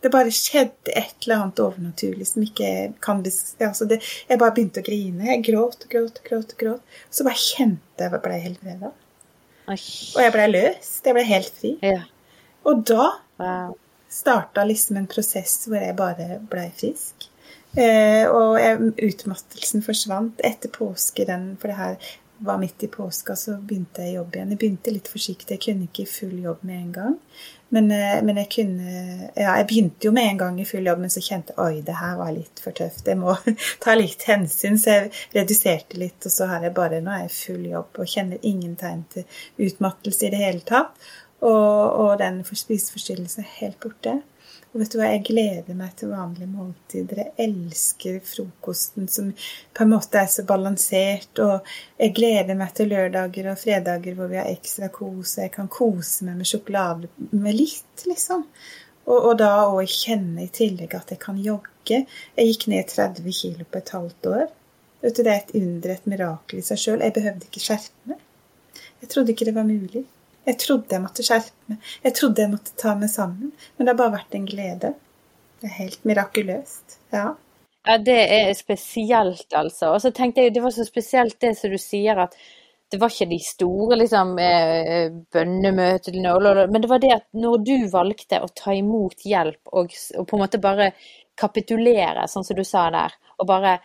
[0.00, 2.68] Det bare skjedde et eller annet overnaturlig som ikke
[3.02, 5.26] kan altså det, Jeg bare begynte å grine.
[5.32, 6.54] Jeg gråt og gråt og gråt.
[6.54, 6.96] og gråt.
[7.10, 8.92] Så bare kjente jeg at jeg ble helbreda.
[9.66, 11.00] Og jeg ble løst.
[11.02, 11.72] Jeg ble helt fri.
[11.84, 12.04] Ja.
[12.66, 13.08] Og da
[13.40, 13.74] wow.
[14.08, 17.30] starta liksom en prosess hvor jeg bare blei frisk.
[17.76, 23.36] Eh, og jeg, utmattelsen forsvant etter påske, den, for det her var midt i påska,
[23.36, 24.52] så begynte jeg jobb igjen.
[24.52, 27.18] Jeg begynte litt forsiktig, jeg kunne ikke i full jobb med en gang.
[27.68, 31.00] Men, eh, men, jeg kunne Ja, jeg begynte jo med en gang i full jobb,
[31.02, 33.08] men så kjente jeg oi, det her var litt for tøft.
[33.08, 33.36] Jeg må
[33.84, 36.20] ta litt hensyn, så jeg reduserte litt.
[36.24, 39.24] Og så har jeg bare Nå er jeg full jobb og kjenner ingen tegn til
[39.68, 41.08] utmattelse i det hele tatt.
[41.46, 44.18] Og, og den spiseforstyrrelsen er helt borte.
[44.76, 47.20] Og vet du hva, jeg gleder meg til vanlige måltider.
[47.22, 51.40] Jeg elsker frokosten som på en måte er så balansert.
[51.40, 55.70] Og jeg gleder meg til lørdager og fredager hvor vi har ekstra kos, jeg kan
[55.72, 58.44] kose meg med sjokolade med litt, liksom.
[59.06, 62.02] Og, og da òg kjenne i tillegg at jeg kan jogge.
[62.36, 64.46] Jeg gikk ned 30 kg på et halvt år.
[65.06, 67.00] Vet du, Det er et under, et mirakel i seg sjøl.
[67.06, 68.20] Jeg behøvde ikke skjerpe meg.
[69.00, 70.04] Jeg trodde ikke det var mulig.
[70.46, 71.88] Jeg trodde jeg måtte skjerpe meg.
[72.04, 73.50] Jeg trodde jeg måtte ta meg sammen.
[73.76, 74.92] Men det har bare vært en glede.
[75.60, 77.00] Det er helt mirakuløst.
[77.14, 77.32] Ja.
[77.86, 79.92] Ja, det er spesielt, altså.
[79.94, 82.34] Og så tenkte jeg, det var så spesielt det som du sier, at
[82.90, 86.34] det var ikke de store liksom, eh, bønnemøtene,
[86.70, 90.36] men det var det at når du valgte å ta imot hjelp og, og, på
[90.36, 90.92] en måte bare
[91.38, 93.78] kapitulere, sånn som du sa der, og bare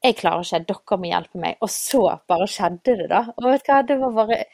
[0.00, 3.20] 'Jeg klarer ikke, dere må hjelpe meg.' Og så bare skjedde det, da.
[3.36, 4.44] Og vet du hva, det var bare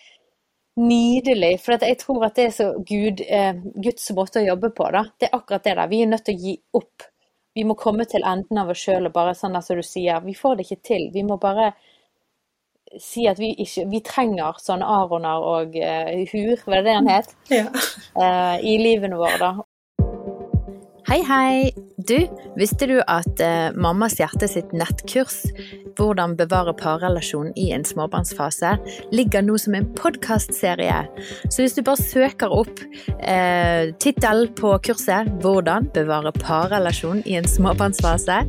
[0.76, 1.54] Nydelig.
[1.64, 4.88] For jeg tror at det er så Gud, eh, Guds måte å jobbe på.
[4.92, 5.04] da.
[5.18, 5.88] Det er akkurat det der.
[5.88, 7.06] Vi er nødt til å gi opp.
[7.56, 10.34] Vi må komme til enden av oss sjøl og bare sånn som du sier, vi
[10.36, 11.10] får det ikke til.
[11.14, 11.72] Vi må bare
[13.00, 17.08] si at vi ikke Vi trenger sånne Aroner og eh, Hur, var det det han
[17.08, 17.32] het?
[17.50, 17.64] Ja.
[18.16, 19.50] Eh, I livene våre, da.
[21.06, 21.70] Hei, hei!
[22.08, 22.16] Du,
[22.58, 25.44] visste du at eh, Mammas hjerte sitt nettkurs,
[25.96, 28.72] Hvordan bevare parrelasjon i en småbarnsfase,
[29.14, 30.98] ligger nå som en podkastserie.
[31.46, 32.82] Så hvis du bare søker opp
[33.22, 38.42] eh, tittelen på kurset 'Hvordan bevare parrelasjon i en småbarnsfase',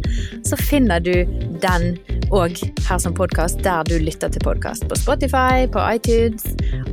[0.43, 1.13] så finner du
[1.61, 1.93] den
[2.33, 2.57] òg
[2.89, 4.89] her som podkast der du lytter til podkast.
[4.89, 6.43] På Spotify, på iTunes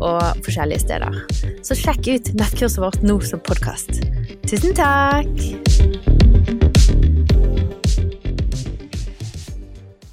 [0.00, 1.24] og forskjellige steder.
[1.64, 4.04] Så sjekk ut nettkurset vårt nå som podkast.
[4.46, 5.53] Tusen takk!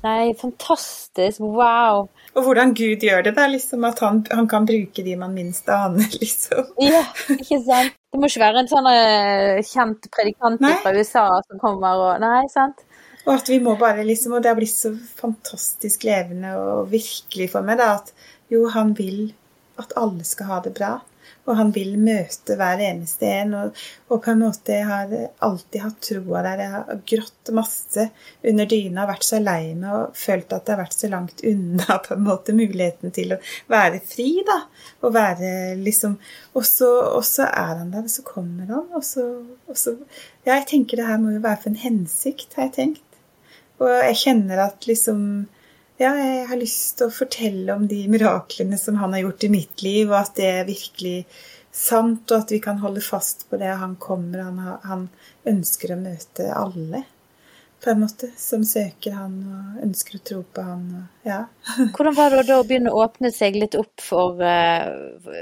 [0.01, 1.39] Nei, fantastisk.
[1.39, 2.07] Wow.
[2.33, 3.33] Og hvordan Gud gjør det.
[3.37, 6.71] Er liksom at han, han kan bruke de man minst aner, liksom.
[6.81, 7.03] Ja,
[7.35, 7.97] ikke sant.
[8.11, 10.73] Det må ikke være en sånn uh, kjent predikant nei.
[10.83, 12.81] fra USA som kommer og Nei, sant.
[13.21, 17.51] Og at vi må bare liksom Og det har blitt så fantastisk levende og virkelig
[17.53, 18.09] for meg, da, at
[18.51, 19.29] jo, han vil
[19.79, 20.95] at alle skal ha det bra.
[21.49, 23.53] Og han vil møte hver eneste en.
[23.57, 23.79] Og,
[24.13, 25.13] og på en måte jeg har
[25.47, 26.61] alltid hatt troa der.
[26.61, 28.07] Jeg har grått masse
[28.51, 31.97] under dyna, vært så lei meg og følt at det har vært så langt unna
[32.05, 33.39] på en måte muligheten til å
[33.71, 34.59] være fri, da.
[35.01, 36.17] Og være liksom
[36.53, 39.25] Og så, og så er han der, og så kommer han, og så,
[39.67, 39.95] og så
[40.45, 43.07] Ja, jeg tenker det her må jo være for en hensikt, har jeg tenkt.
[43.81, 45.21] Og jeg kjenner at liksom
[46.01, 49.51] Ja, jeg har lyst til å fortelle om de miraklene som han har gjort i
[49.53, 51.27] mitt liv, og at det er virkelig
[51.69, 53.69] sant, og at vi kan holde fast på det.
[53.77, 55.03] Han kommer, han, han
[55.51, 57.03] ønsker å møte alle
[57.83, 60.83] på en måte, som søker han og ønsker å tro på han.
[60.97, 61.39] Og, ja.
[61.95, 64.85] Hvordan var det da å begynne å åpne seg litt opp for eh,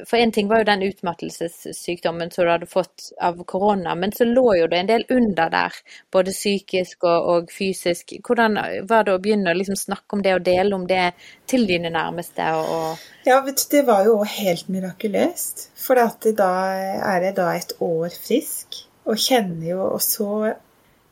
[0.08, 4.28] For én ting var jo den utmattelsessykdommen som du hadde fått av korona, men så
[4.28, 5.75] lå jo det en del under der,
[6.15, 8.15] både psykisk og, og fysisk.
[8.23, 11.12] Hvordan var det å begynne å liksom snakke om det og dele om det
[11.49, 12.47] til dine nærmeste?
[12.56, 15.69] Og, ja, vet du, det var jo helt mirakuløst.
[15.80, 20.69] For da er jeg da et år frisk, og kjenner jo og så Eh,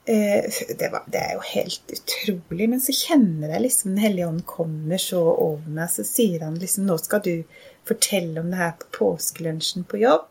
[0.08, 2.70] det, var, det, er jo helt utrolig.
[2.70, 6.56] Men så kjenner jeg liksom Den hellige ånd kommer så over meg, så sier han
[6.62, 7.34] liksom Nå skal du
[7.88, 10.26] fortelle om det her på påskelunsjen på jobb.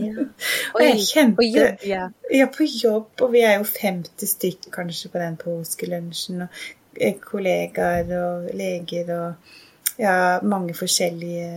[0.00, 0.24] Ja.
[0.74, 2.08] og jeg kjente På jobb, ja.
[2.32, 3.12] Ja, på jobb.
[3.20, 6.46] Og vi er jo 50 stykk kanskje på den påskelunsjen.
[6.46, 9.54] Og eh, kollegaer og leger og
[9.98, 11.48] ja, mange forskjellige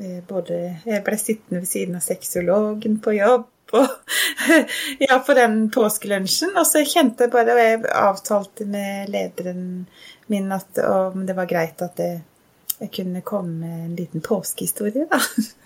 [0.00, 3.84] eh, både Jeg ble sittende ved siden av sexologen på jobb på,
[5.06, 6.56] ja, på den påskelunsjen.
[6.58, 9.64] Og så kjente jeg bare, og jeg avtalte med lederen
[10.30, 12.12] min at om det var greit at det,
[12.80, 15.20] jeg kunne komme med en liten påskehistorie, da.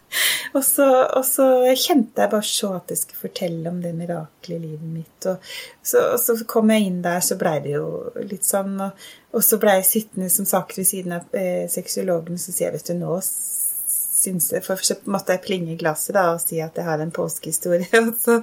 [0.54, 4.60] Og så, og så, kjente jeg bare så at jeg skulle fortelle om det mirakelet
[4.60, 5.26] i livet mitt.
[5.26, 5.48] Og
[5.82, 7.88] så, og så, kom jeg inn der, så blei det jo
[8.22, 8.76] litt sånn.
[8.84, 12.68] Og, og så blei jeg sittende som sagt ved siden av eh, sexologen, så sier
[12.68, 13.18] jeg vet du, nå
[14.24, 17.02] syns jeg, For så måtte jeg plinge i glasset da, og si at jeg har
[17.02, 18.02] en påskehistorie.
[18.24, 18.40] Så,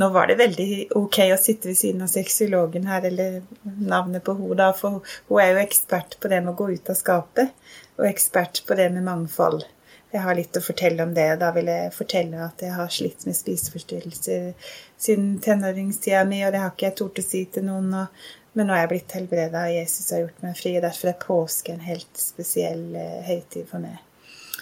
[0.00, 4.36] nå var det veldig ok å sitte ved siden av sexologen her, eller navnet på
[4.38, 7.54] henne, da, for hun er jo ekspert på det med å gå ut av skapet,
[8.00, 9.66] og ekspert på det med mangfold.
[10.10, 12.90] Jeg har litt å fortelle om det, og da vil jeg fortelle at jeg har
[12.90, 17.68] slitt med spiseforstyrrelser siden tenåringstida mi, og det har ikke jeg tort å si til
[17.68, 17.94] noen.
[17.94, 18.26] Og,
[18.58, 20.74] men nå er jeg blitt helbreda, og Jesus har gjort meg fri.
[20.80, 24.02] og Derfor er påske en helt spesiell uh, høytid for meg.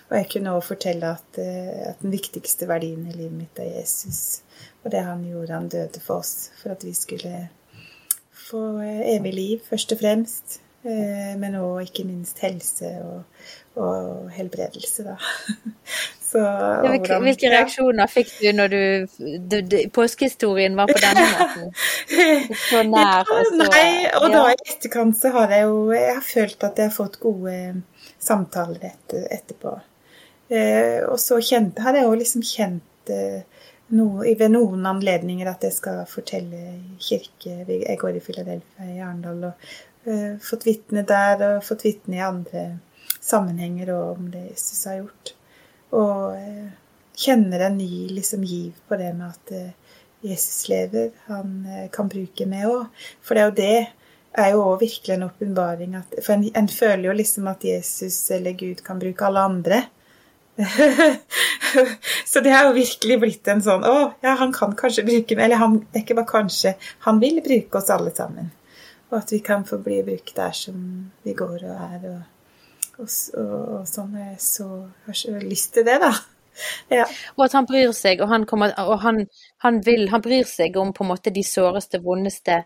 [0.09, 3.75] Og jeg kunne også fortelle at, eh, at, den viktigste verdien i livet mitt er
[3.79, 4.43] Jesus.
[4.85, 7.49] Og det han gjorde, han døde for oss, for at vi skulle
[8.49, 10.61] få eh, evig liv, først og fremst.
[10.87, 13.43] Eh, men òg ikke minst helse og,
[13.77, 15.19] og helbredelse, da.
[16.29, 16.41] Så,
[16.85, 18.81] hvilke, hvilke reaksjoner fikk du når du,
[19.49, 21.71] du, du Påskehistorien var på denne måten?
[22.69, 24.33] Så nær og så Nei, og ja.
[24.35, 27.55] da i etterkant så har jeg jo Jeg har følt at jeg har fått gode
[28.21, 29.73] samtaler etter, etterpå.
[30.49, 33.43] Eh, og så kjente, hadde jeg òg liksom kjent eh,
[33.93, 39.51] no, ved noen anledninger at jeg skal fortelle kirke Jeg går i Philadelphia i Arendal
[39.51, 39.69] og
[40.09, 42.65] eh, fått vitne der og fått vitne i andre
[43.21, 45.35] sammenhenger og om det Jesus har gjort.
[45.99, 46.73] Og eh,
[47.19, 51.11] kjenner en ny liksom, giv på det med at eh, Jesus lever.
[51.29, 53.05] Han eh, kan bruke meg òg.
[53.23, 55.95] For det er jo det er jo òg virkelig en åpenbaring.
[56.21, 59.81] For en, en, føler jo liksom at Jesus eller Gud kan bruke alle andre.
[62.31, 65.47] så det har jo virkelig blitt en sånn Å, ja, han kan kanskje bruke meg.
[65.47, 66.75] Eller han, det er ikke bare kanskje.
[67.07, 68.51] Han vil bruke oss alle sammen.
[69.09, 70.81] Og at vi kan få bli brukt der som
[71.25, 72.09] vi går og er.
[72.11, 74.19] Og, og, og, og sånn.
[74.43, 74.67] Så,
[75.07, 76.13] har så lyst til det, da.
[76.91, 77.05] Ja.
[77.37, 79.21] Og at han bryr seg, og, han, kommer, og han,
[79.63, 82.65] han, vil, han bryr seg om på en måte de såreste, vondeste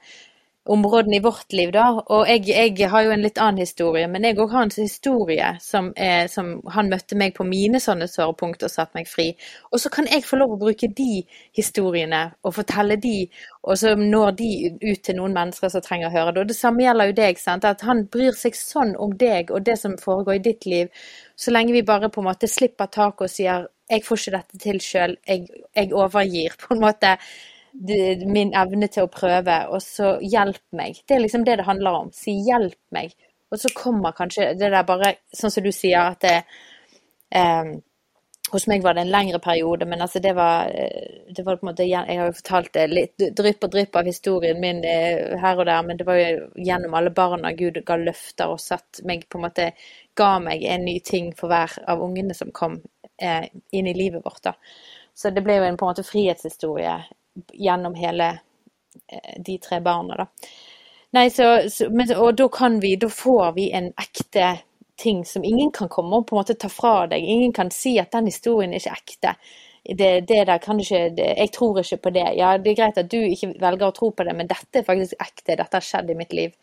[0.64, 1.88] områdene i vårt liv, da.
[2.14, 5.48] Og jeg, jeg, har jo en litt annen historie, men jeg òg har en historie
[5.62, 9.32] som, er, som, han møtte meg på mine sånne sårepunkt og satte meg fri.
[9.72, 11.24] Og så kan jeg få lov å bruke de
[11.58, 13.26] historiene og fortelle de,
[13.66, 16.44] og så når de ut til noen mennesker som trenger å høre det.
[16.44, 17.66] Og det samme gjelder jo deg, sant?
[17.66, 20.90] at han bryr seg sånn om deg og det som foregår i ditt liv,
[21.34, 24.60] så lenge vi bare på en måte slipper taket og sier jeg får ikke dette
[24.62, 27.16] til sjøl, jeg, jeg overgir på en måte
[27.72, 31.00] min evne til å prøve, og så hjelp meg.
[31.08, 32.10] Det er liksom det det handler om.
[32.14, 33.14] Si hjelp meg.
[33.52, 36.36] Og så kommer kanskje det der bare Sånn som du sier at det
[37.36, 37.72] eh,
[38.52, 41.66] Hos meg var det en lengre periode, men altså det var, eh, det var på
[41.66, 45.36] en måte Jeg har jo fortalt det litt drypp og drypp av historien min eh,
[45.40, 49.00] her og der, men det var jo gjennom alle barna Gud ga løfter og satt
[49.08, 49.70] meg på en måte
[50.16, 52.80] Ga meg en ny ting for hver av ungene som kom
[53.16, 54.42] eh, inn i livet vårt.
[54.44, 54.56] da.
[55.14, 56.98] Så det ble jo en på en måte frihetshistorie
[57.52, 58.28] gjennom hele
[59.08, 60.26] eh, de tre barna, da.
[61.12, 64.54] Nei, så, så men, og da kan vi, da får vi en ekte
[64.96, 67.24] ting som ingen kan komme og på en måte ta fra deg.
[67.24, 69.34] Ingen kan si at den historien er ikke ekte.
[69.82, 72.28] Det, det der kan du ikke, det, jeg tror ikke på det.
[72.38, 74.86] Ja, det er greit at du ikke velger å tro på det, men dette er
[74.88, 75.58] faktisk ekte.
[75.58, 76.56] Dette har skjedd i mitt liv.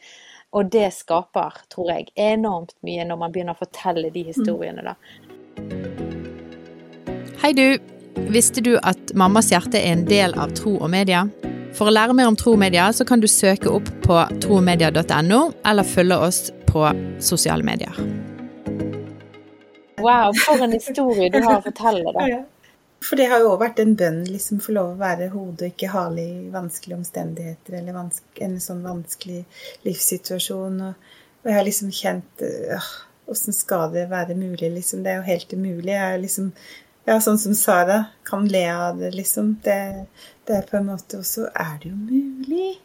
[0.55, 4.97] Og det skaper, tror jeg, enormt mye når man begynner å fortelle de historiene, da.
[7.43, 7.98] Hei du!
[8.27, 11.23] Visste du at Mammas hjerte er en del av Tro og Media?
[11.77, 15.41] For å lære mer om tro og media, så kan du søke opp på tromedia.no,
[15.65, 16.83] eller følge oss på
[17.23, 17.95] sosiale medier.
[19.99, 22.29] Wow, for en historie du har å fortelle, da.
[22.99, 25.69] For det har jo òg vært en bønn, liksom få lov å være hode og
[25.71, 29.45] ikke hale i vanskelige omstendigheter eller vanske, en sånn vanskelig
[29.85, 30.81] livssituasjon.
[30.83, 32.89] Og, og jeg har liksom kjent øh,
[33.29, 35.05] Åssen skal det være mulig, liksom?
[35.05, 35.93] Det er jo helt umulig.
[35.93, 36.47] Jeg er liksom
[37.09, 39.55] ja, sånn som Sara kan le av det, liksom.
[39.65, 39.79] Det,
[40.45, 42.77] det er på en måte også er det jo mulig.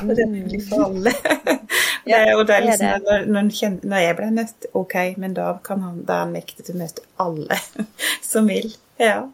[0.00, 1.12] Og det er mulig for alle.
[2.10, 5.34] ja, det, og det er liksom, når, når, kjenner, når, jeg ble møtt, ok, men
[5.36, 7.58] da kan han da er han mektig til å møte alle
[8.30, 8.70] som vil.
[9.02, 9.26] Ja.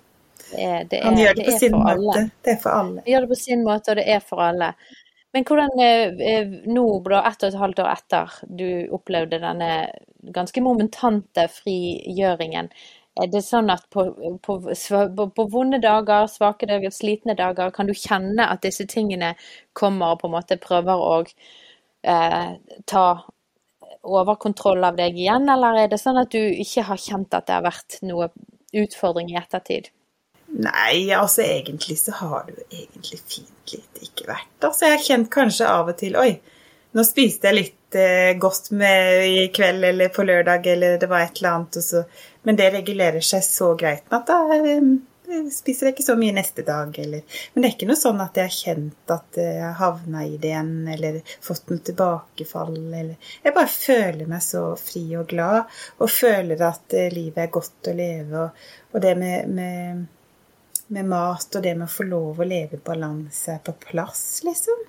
[0.48, 1.94] Det er, det er, han gjør det på det sin måte.
[1.94, 2.24] Alle.
[2.42, 3.04] Det er for alle.
[3.04, 4.72] Han gjør det på sin måte, og det er for alle.
[5.32, 6.86] Men hvordan eh, eh, nå,
[7.22, 9.70] ett og et halvt år etter du opplevde denne
[10.34, 12.68] ganske momentante frigjøringen,
[13.20, 14.06] er det sånn at på,
[14.44, 14.56] på,
[15.36, 19.34] på, vonde dager, svake dager, slitne dager, kan du kjenne at disse tingene
[19.76, 22.54] kommer og på en måte prøver å eh,
[22.88, 23.06] ta
[24.02, 27.58] overkontroll av deg igjen, eller er det sånn at du ikke har kjent at det
[27.58, 28.30] har vært noe
[28.72, 29.92] utfordring i ettertid?
[30.52, 34.50] Nei, altså egentlig så har det jo egentlig fint litt ikke vært.
[34.64, 36.32] Altså jeg har kjent kanskje av og til Oi,
[36.92, 37.78] nå spiste jeg litt
[38.40, 42.04] godt med i kveld eller på lørdag, eller det var et eller annet, og så
[42.42, 44.86] Men det regulerer seg så greit at da eh,
[45.52, 48.40] spiser jeg ikke så mye neste dag, eller Men det er ikke noe sånn at
[48.40, 53.36] jeg har kjent at jeg har havna i det igjen, eller fått noe tilbakefall, eller
[53.44, 57.92] Jeg bare føler meg så fri og glad, og føler at eh, livet er godt
[57.92, 60.04] å leve, og, og det med, med
[60.92, 64.82] med mat og det med å få lov å leve i balanse på plass, liksom.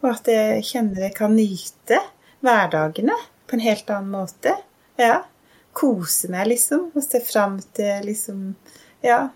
[0.00, 1.98] Og at jeg kjenner jeg kan nyte
[2.44, 4.54] hverdagene på en helt annen måte.
[5.00, 5.24] Ja.
[5.76, 8.54] Kose meg, liksom, og se fram til liksom
[9.04, 9.28] Ja.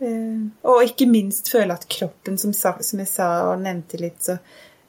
[0.00, 4.38] Eh, og ikke minst føle at kroppen, som, jeg sa og nevnte litt, så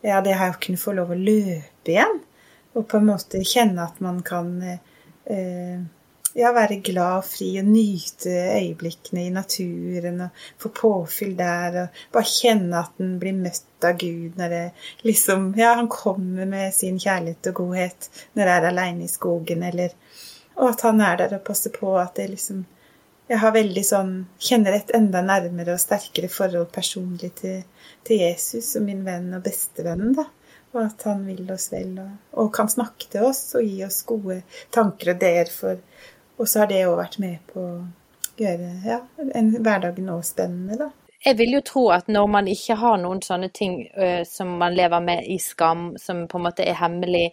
[0.01, 2.21] Ja, det har jeg å kunne få lov å løpe igjen.
[2.73, 5.81] Og på en måte kjenne at man kan eh,
[6.37, 11.77] ja, være glad og fri og nyte øyeblikkene i naturen og få påfyll der.
[11.83, 14.65] Og bare kjenne at en blir møtt av Gud når det
[15.07, 19.63] liksom Ja, han kommer med sin kjærlighet og godhet når jeg er aleine i skogen,
[19.63, 19.95] eller
[20.55, 22.65] Og at han er der og passer på at det liksom
[23.29, 27.63] Jeg har veldig sånn Kjenner et enda nærmere og sterkere forhold personlig til,
[28.03, 30.13] til Jesus og min venn og bestevennen.
[30.15, 30.29] da
[30.71, 34.01] og at han vil oss vel og, og, kan snakke til oss og gi oss
[34.07, 34.41] gode
[34.71, 35.81] tanker og ideer for
[36.37, 37.75] og så har det òg vært med på å
[38.41, 39.01] gjøre ja,
[39.37, 40.91] en hverdagen òg spennende, da.
[41.21, 44.73] Jeg vil jo tro at når man ikke har noen sånne ting uh, som man
[44.73, 47.27] lever med i skam, som på en måte er hemmelig,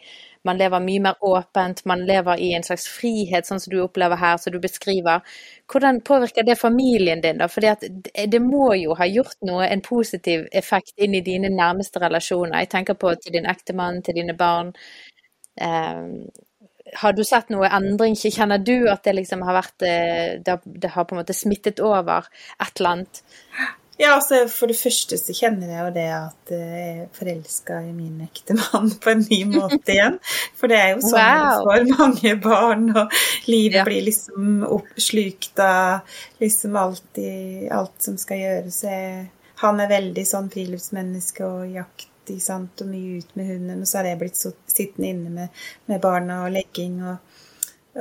[0.45, 4.21] man lever mye mer åpent, man lever i en slags frihet, sånn som du opplever
[4.21, 5.25] her, som du beskriver.
[5.73, 7.49] Hvordan påvirker det familien din, da?
[7.49, 7.91] Fordi
[8.29, 12.61] det må jo ha gjort noe, en positiv effekt inn i dine nærmeste relasjoner.
[12.61, 14.75] Jeg tenker på til din ektemann, til dine barn.
[15.59, 16.29] Um,
[16.95, 18.17] har du sett noe endring?
[18.17, 22.29] Kjenner du at det liksom har vært eh, Det har på en måte smittet over
[22.59, 23.23] et eller annet?
[23.99, 27.91] Ja, altså For det første så kjenner jeg jo det at jeg er forelska i
[27.91, 30.21] min ektemann på en ny måte igjen.
[30.59, 31.65] For det er jo sånn wow.
[31.67, 33.17] for mange barn, og
[33.51, 33.87] livet ja.
[33.89, 38.85] blir liksom oppslukt av liksom alt, i, alt som skal gjøres.
[39.65, 43.83] Han er veldig sånn friluftsmenneske og jakt ikke sant, og mye ut med hunden.
[43.83, 47.01] Og så har jeg blitt sittende inne med, med barna og legging.
[47.09, 47.41] Og,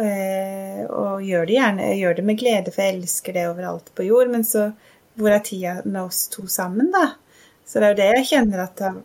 [0.03, 4.07] øh, og gjør det gjerne gjør det med glede, for jeg elsker det overalt på
[4.07, 4.31] jord.
[4.33, 4.69] Men så
[5.17, 7.09] hvor er tida med oss to sammen, da?
[7.65, 8.99] Så det er jo det jeg kjenner at det har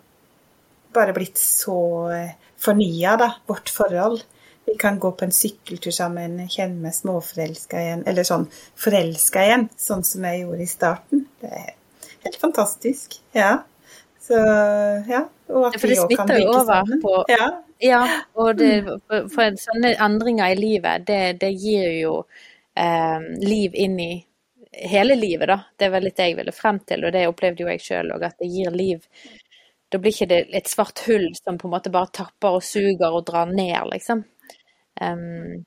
[0.92, 1.78] bare blitt så
[2.12, 4.20] eh, fornya, da, vårt forhold.
[4.68, 8.46] Vi kan gå på en sykkeltur sammen, kjenne meg småforelska igjen, eller sånn
[8.78, 11.24] forelska igjen, sånn som jeg gjorde i starten.
[11.42, 11.72] Det er
[12.22, 13.18] helt fantastisk.
[13.34, 13.64] Ja.
[14.32, 15.22] Så ja.
[15.52, 17.48] Og at for det smitter jo over på ja.
[17.82, 18.02] ja
[18.40, 18.70] og det,
[19.04, 22.14] for, for, sånne endringer i livet, det, det gir jo
[22.78, 24.12] eh, liv inn i
[24.88, 25.58] hele livet, da.
[25.76, 28.24] Det var litt det jeg ville frem til, og det opplevde jo jeg sjøl òg,
[28.24, 29.04] at det gir liv.
[29.92, 33.12] Da blir ikke det et svart hull som på en måte bare tapper og suger
[33.12, 34.24] og drar ned, liksom.
[34.96, 35.66] Um,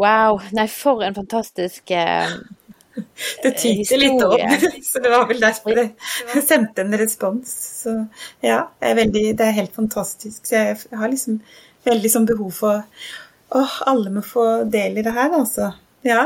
[0.00, 0.40] wow.
[0.56, 2.32] Nei, for en fantastisk uh,
[3.42, 4.40] det tykte litt opp,
[4.90, 7.52] så det var vel derfor jeg sendte en respons.
[7.82, 7.96] Så
[8.44, 10.44] ja, er veldig, det er helt fantastisk.
[10.46, 11.40] Så jeg har liksom
[11.88, 12.82] veldig sånn behov for
[13.52, 15.74] Åh, alle må få del i det her, altså.
[16.08, 16.24] Ja.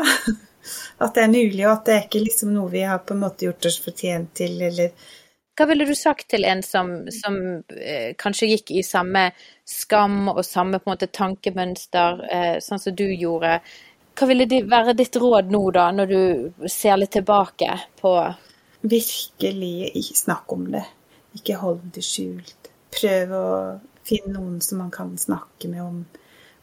[1.03, 3.23] At det er mulig, og at det er ikke liksom noe vi har på en
[3.23, 4.95] måte gjort oss fortjent til, eller
[5.57, 7.37] Hva ville du sagt til en som, som
[7.77, 9.29] eh, kanskje gikk i samme
[9.67, 13.61] skam og samme på en måte tankemønster, eh, sånn som du gjorde?
[14.17, 18.17] Hva ville det være ditt råd nå, da, når du ser litt tilbake på
[18.87, 20.85] Virkelig ikke snakk om det.
[21.37, 22.71] Ikke hold det skjult.
[22.97, 23.49] Prøv å
[24.07, 25.99] finne noen som man kan snakke med om,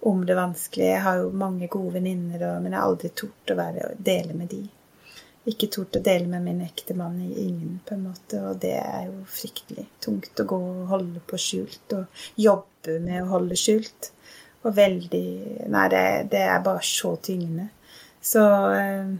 [0.09, 0.93] om det vanskelige.
[0.95, 4.49] Jeg har jo mange gode venninner, men jeg har aldri tort å være, dele med
[4.53, 4.63] de.
[5.51, 8.39] Ikke tort å dele med min ektemann i ingen, på en måte.
[8.47, 13.25] Og det er jo fryktelig tungt å gå og holde på skjult, og jobbe med
[13.25, 14.13] å holde skjult.
[14.63, 15.27] Og veldig
[15.71, 17.69] Nei, det, det er bare så tyngende.
[18.23, 19.13] Så eh,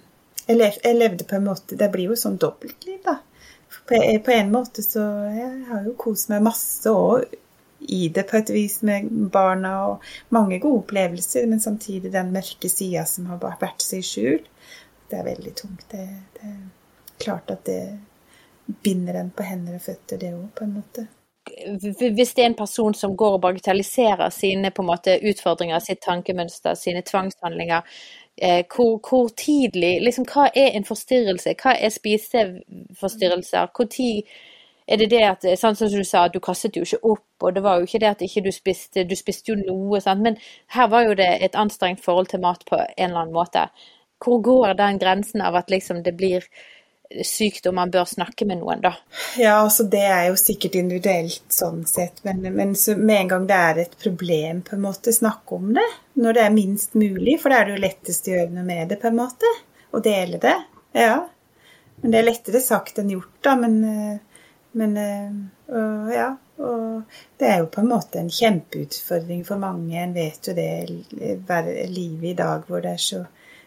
[0.48, 3.20] jeg, lev, jeg, levde på en måte Det blir jo sånn dobbeltliv, da.
[3.74, 7.26] På, på, en måte så Jeg har jo kost meg masse og
[7.84, 12.70] i det på et vis med barna og mange gode opplevelser, men samtidig den mørke
[12.72, 14.46] sida som har vært seg i skjul.
[15.12, 15.84] Det er veldig tungt.
[15.92, 16.06] Det,
[16.38, 16.62] det er
[17.26, 21.06] klart at det binder en på hender og føtter, det òg, på en måte
[21.48, 27.02] hvis det er en person som går og bagatelliserer sine måte, utfordringer, sitt tankemønster, sine
[27.02, 27.82] tvangshandlinger,
[28.38, 31.56] eh, hvor, hvor, tidlig liksom, Hva er en forstyrrelse?
[31.62, 33.72] Hva er spiseforstyrrelser?
[33.76, 34.24] Hvor tid
[34.88, 37.64] er det det at sånn som du sa, du kastet jo ikke opp, og det
[37.64, 40.22] var jo ikke det at ikke du spiste, du spiste jo noe, sant?
[40.22, 40.38] men
[40.76, 43.68] her var jo det et anstrengt forhold til mat på en eller annen måte.
[44.24, 46.44] Hvor går den grensen av at liksom det blir
[47.26, 48.94] sykdom man bør snakke med noen, da?
[49.40, 53.60] Ja, altså det er jo sikkert individuelt sånn sett, men, men med en gang det
[53.70, 55.86] er et problem, på en måte, snakke om det.
[56.20, 58.94] Når det er minst mulig, for da er det jo lettest å gjøre noe med
[58.94, 59.56] det, på en måte.
[59.94, 60.56] Å dele det.
[60.98, 61.18] Ja.
[62.02, 63.54] Men det er lettere sagt enn gjort, da.
[63.62, 63.78] Men,
[64.74, 64.98] men
[65.70, 66.32] og, ja.
[66.64, 69.96] Og det er jo på en måte en kjempeutfordring for mange.
[70.00, 70.68] En vet jo det
[71.90, 73.24] livet i dag hvor det er så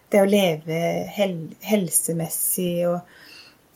[0.06, 0.76] Det å leve
[1.10, 1.32] hel,
[1.66, 3.00] helsemessig og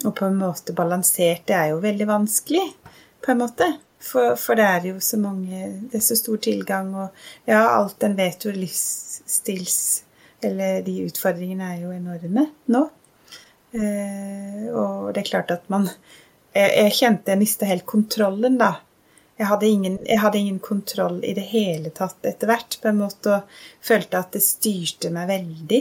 [0.04, 2.66] og på en måte balansert, det er jo veldig vanskelig,
[3.20, 3.68] på en måte.
[4.00, 5.58] For, for, det er jo så mange
[5.90, 7.10] Det er så stor tilgang, og
[7.44, 9.74] ja, alt en vet jo livsstils
[10.40, 12.80] Eller de utfordringene er jo enorme nå.
[13.76, 15.84] Eh, og det er klart at man
[16.56, 18.78] Jeg, jeg kjente jeg mista helt kontrollen, da.
[19.40, 22.98] Jeg hadde, ingen, jeg hadde, ingen, kontroll i det hele tatt etter hvert, på en
[22.98, 25.78] måte, og følte at det styrte meg veldig.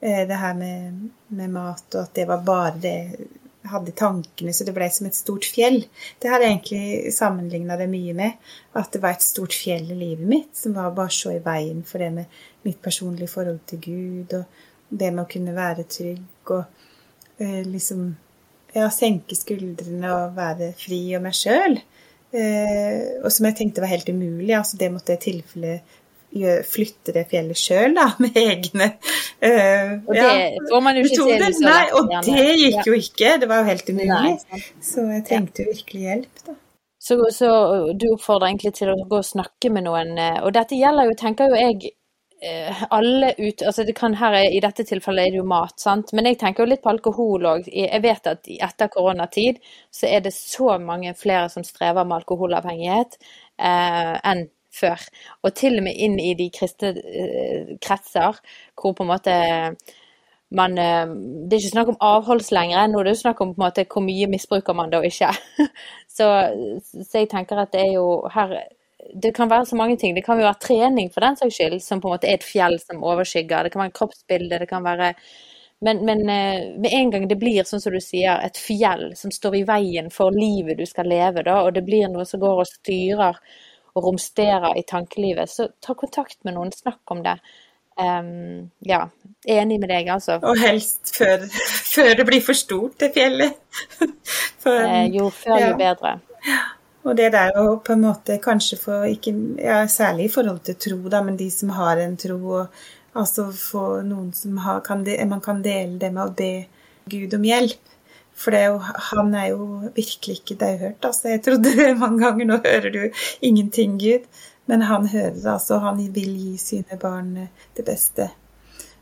[0.00, 2.96] Eh, det her med, med mat, og at det var bare det
[3.70, 5.82] hadde tankene så det ble som et stort fjell.
[6.22, 8.36] Det har jeg egentlig sammenligna det mye med.
[8.78, 11.82] At det var et stort fjell i livet mitt som var bare så i veien
[11.86, 14.44] for det med mitt personlige forhold til Gud, og
[14.88, 16.64] det med å kunne være trygg og
[17.42, 18.08] eh, liksom
[18.76, 21.78] ja, senke skuldrene og være fri og meg sjøl.
[22.36, 24.52] Eh, og som jeg tenkte var helt umulig.
[24.56, 25.78] altså Det måtte i tilfelle
[26.68, 30.36] flytte det fjellet sjøl, da, med egne uh, Og det ja,
[30.70, 33.34] får man jo ikke til så Nei, og det gikk jo ikke.
[33.42, 34.36] Det var jo helt umulig.
[34.84, 36.60] så jeg trengte jo virkelig hjelp, da.
[37.06, 37.48] Så, så,
[37.94, 40.16] du oppfordrer egentlig til å gå og snakke med noen.
[40.18, 41.92] Eh, og dette gjelder jo, tenker jo jeg,
[42.42, 46.10] eh, alle ut altså det kan her, I dette tilfellet er det jo mat, sant?
[46.16, 47.70] men jeg tenker jo litt på alkohol òg.
[47.70, 49.62] Jeg vet at etter koronatid
[49.94, 55.02] så er det så mange flere som strever med alkoholavhengighet eh, enn før.
[55.42, 58.40] Og til og med inn i de kristne eh, kretser
[58.76, 59.36] hvor på en måte
[60.56, 63.60] man eh, Det er ikke snakk om avholds lenger, nå er det snakk om på
[63.60, 65.32] en måte hvor mye misbruker man da ikke.
[66.16, 66.26] Så,
[67.04, 68.54] så jeg tenker at det er jo her
[69.22, 70.14] det kan være så mange ting.
[70.16, 72.46] Det kan jo være trening for den saks skyld, som på en måte er et
[72.46, 73.66] fjell som overskygger.
[73.66, 75.12] Det kan være kroppsbilde, det kan være
[75.80, 79.32] men, men, eh, med en gang det blir, sånn som du sier, et fjell som
[79.32, 82.62] står i veien for livet du skal leve, da, og det blir noe som går
[82.62, 83.36] og styrer
[83.96, 87.38] og romsterer i tankelivet, så ta kontakt med noen, snakk om det.
[87.96, 89.06] Um, ja,
[89.48, 90.36] enig med deg, altså.
[90.44, 91.46] Og helst før,
[91.94, 93.56] før det blir for stort, det fjellet.
[94.66, 95.70] For, eh, jo før, ja.
[95.70, 96.16] jo bedre.
[97.06, 99.30] Og det der å på en måte kanskje få ikke
[99.62, 103.46] ja, Særlig i forhold til tro, da, men de som har en tro, og altså
[103.54, 106.50] få noen som har, kan de, man kan dele det med å be
[107.06, 107.95] Gud om hjelp.
[108.36, 108.80] For er jo,
[109.10, 109.66] han er jo
[109.96, 111.04] virkelig ikke dauhørt.
[111.08, 111.28] Altså.
[111.32, 111.72] Jeg trodde
[112.02, 112.50] mange ganger.
[112.50, 113.00] Nå hører du
[113.42, 114.26] ingenting, Gud.
[114.66, 115.46] Men han hører det.
[115.46, 115.78] altså.
[115.78, 118.28] Han vil gi sine barn det beste.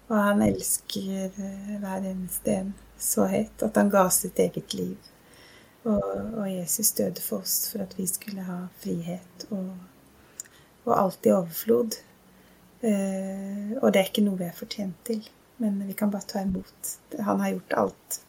[0.09, 4.97] Og han elsker eh, hver eneste en så høyt at han ga sitt eget liv.
[5.85, 6.05] Og,
[6.39, 9.72] og, Jesus døde for oss for at vi skulle ha frihet og,
[10.85, 11.99] og alt i overflod.
[12.85, 15.24] Eh, og det er ikke noe vi er fortjent til,
[15.61, 16.95] men vi kan bare ta imot.
[17.18, 18.20] Han har gjort alt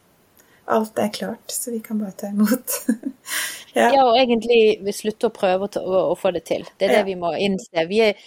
[0.65, 2.79] alt er klart, så vi kan bare ta imot.
[3.73, 3.91] ja.
[3.93, 4.01] ja.
[4.05, 6.65] og egentlig slutte å prøve å, å, å, få det til.
[6.77, 7.85] Det er det vi må innse.
[7.89, 8.17] Vi er,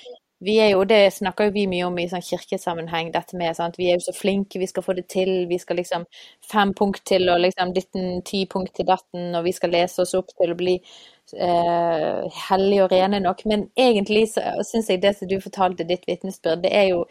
[0.44, 3.78] vi er jo, Det snakker jo vi mye om i sånn kirkesammenheng, dette med sant?
[3.78, 5.32] vi er jo så flinke, vi skal få det til.
[5.50, 6.06] Vi skal liksom
[6.52, 10.14] fem punkt til og liksom ditten, ti punkt til datten, og vi skal lese oss
[10.18, 13.42] opp til å bli eh, hellige og rene nok.
[13.50, 17.02] Men egentlig så syns jeg det som du fortalte ditt vitnesbyrd, det er jo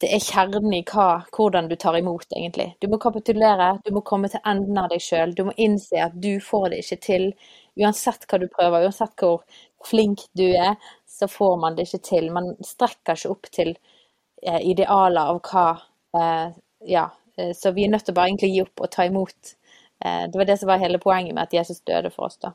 [0.00, 2.70] det er kjernen i hva, hvordan du tar imot, egentlig.
[2.80, 5.34] Du må kapitulere, du må komme til enden av deg sjøl.
[5.36, 7.26] Du må innse at du får det ikke til
[7.80, 9.44] uansett hva du prøver, uansett hvor
[9.86, 10.76] flink du er,
[11.08, 12.30] så får man det ikke til.
[12.32, 15.66] Man strekker ikke opp til eh, idealer av hva
[16.16, 17.10] eh, Ja.
[17.36, 19.54] Eh, så vi er nødt til å bare egentlig gi opp og ta imot.
[20.04, 22.54] Eh, det var det som var hele poenget med at Jesus døde for oss, da.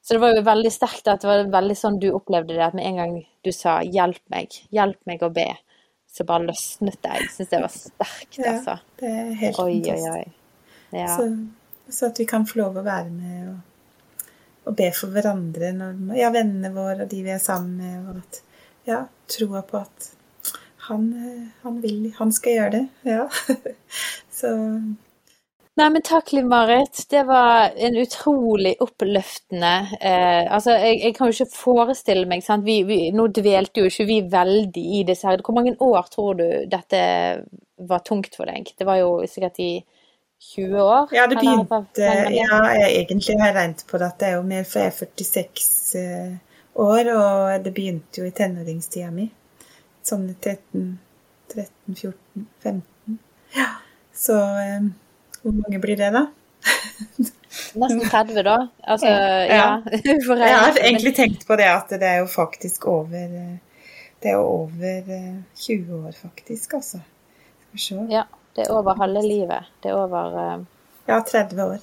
[0.00, 2.76] Så det var jo veldig sterkt at det var veldig sånn du opplevde det, at
[2.76, 5.58] med en gang du sa 'hjelp meg', 'hjelp meg å be',
[6.12, 7.16] så bare løsnet det.
[7.22, 8.76] Jeg syns det var sterkt, altså.
[8.76, 10.12] Ja, det er helt oi, fantastisk.
[10.12, 11.00] oi, oi.
[11.00, 11.10] Ja.
[11.16, 11.26] Så,
[11.88, 14.30] så at vi kan få lov å være med og,
[14.70, 18.22] og be for hverandre, når, ja, vennene våre og de vi er sammen med, og
[18.24, 18.40] at
[18.88, 20.10] ja, troa på at
[20.88, 22.84] han, eh, han vil, han skal gjøre det.
[23.06, 23.28] Ja.
[24.40, 24.50] så
[25.80, 26.98] Nei, men takk, Liv Marit.
[27.08, 32.66] Det var en utrolig oppløftende eh, Altså, jeg, jeg, kan jo ikke forestille meg sant?
[32.66, 35.40] Vi, vi, Nå dvelte jo ikke vi veldig i disse her.
[35.46, 37.00] Hvor mange år tror du dette
[37.88, 38.74] var tungt for deg?
[38.76, 39.70] Det var jo sikkert i
[40.52, 41.16] 20 år?
[41.16, 41.64] Ja, det eller?
[41.64, 44.84] begynte Ja, jeg egentlig har jeg regnet på det at det er jo mer, for
[44.84, 46.38] jeg er 46 eh,
[46.76, 49.30] år, og det begynte jo i tenåringstida mi.
[50.04, 50.90] Sånn i 13,
[51.56, 53.22] 13, 14, 15.
[53.56, 53.70] Ja,
[54.12, 54.90] så eh,
[55.42, 56.26] hvor mange blir det, da?
[57.74, 58.56] Nesten 30, da.
[58.80, 59.46] Altså, ja.
[59.46, 59.82] Ja.
[60.46, 63.56] Jeg har egentlig tenkt på det at det er jo faktisk over eh,
[64.22, 67.00] Det er jo over eh, 20 år, faktisk, altså.
[67.00, 68.06] Skal vi se.
[68.10, 68.24] Ja,
[68.56, 69.72] det er over halve livet.
[69.82, 70.64] Det er over uh,
[71.08, 71.78] Ja, 30 år.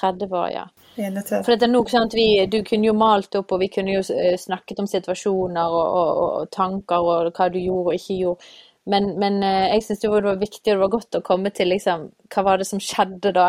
[0.00, 0.64] 30 år, ja.
[0.96, 1.44] 31.
[1.44, 3.96] For det er nok sånn at vi, Du kunne jo malt opp, og vi kunne
[3.96, 8.20] jo eh, snakket om situasjoner og, og, og tanker og hva du gjorde og ikke
[8.20, 8.52] gjorde.
[8.90, 11.70] Men, men eh, jeg syns det var viktig og det var godt å komme til
[11.72, 13.46] liksom, hva var det som skjedde da.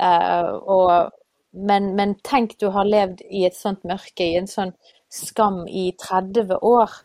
[0.00, 1.10] Eh, og,
[1.52, 4.72] men, men tenk du har levd i et sånt mørke, i en sånn
[5.12, 6.96] skam i 30 år.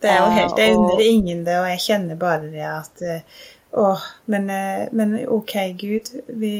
[0.00, 3.02] Det er jo helt Jeg undrer ingen det, og jeg kjenner bare det at
[3.70, 3.90] Å,
[4.32, 6.08] men, eh, men ok, Gud.
[6.42, 6.54] Vi,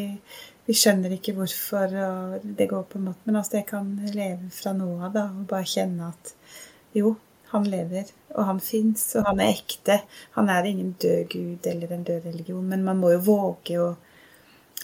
[0.66, 4.52] vi skjønner ikke hvorfor og det går på en måte, men altså, jeg kan leve
[4.54, 6.30] fra nå av da, og bare kjenne at
[6.94, 7.16] jo,
[7.50, 9.96] han lever, og han fins, og han er ekte.
[10.36, 13.90] Han er ingen død gud eller en død religion, men man må jo våge å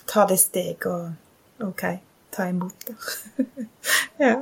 [0.06, 1.84] ta det steget og ok,
[2.34, 2.96] ta imot det.
[4.24, 4.34] ja.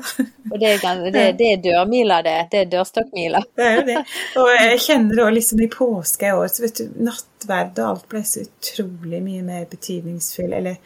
[0.51, 2.37] Og det er, det, det er dørmila, det.
[2.53, 3.45] Det er dørstokkmila.
[3.57, 4.03] Det er jo det.
[4.41, 8.07] Og jeg kjenner òg liksom i påske i år, så vet du, nattverd og alt
[8.11, 10.53] ble så utrolig mye mer betydningsfull.
[10.61, 10.81] Eller,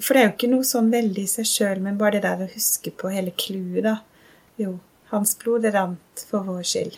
[0.00, 2.46] for det er jo ikke noe sånn veldig i seg sjøl, men bare det der
[2.46, 3.98] å huske på hele clouet, da.
[4.60, 4.78] Jo,
[5.10, 6.96] hans blod rant for vår skyld.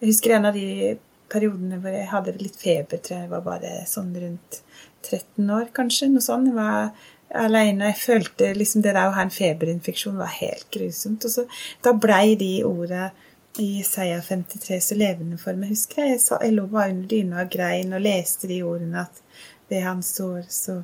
[0.00, 0.96] Jeg husker en av de
[1.32, 4.60] periodene hvor jeg hadde litt feber, tror jeg var bare sånn rundt
[5.02, 6.10] 13 år, kanskje.
[6.12, 6.50] Noe sånt.
[6.50, 6.90] Jeg var
[7.44, 7.90] alene.
[7.92, 11.26] Jeg følte liksom det der å ha en feberinfeksjon var helt grusomt.
[11.26, 11.46] Og så
[11.84, 13.10] da blei de orda
[13.60, 15.74] i Isaiah 53 så levende for meg.
[15.74, 19.06] Husker jeg, jeg, sa, jeg lå bare under dyna og grein og leste de ordene
[19.06, 19.22] at
[19.72, 20.80] ved hans sår så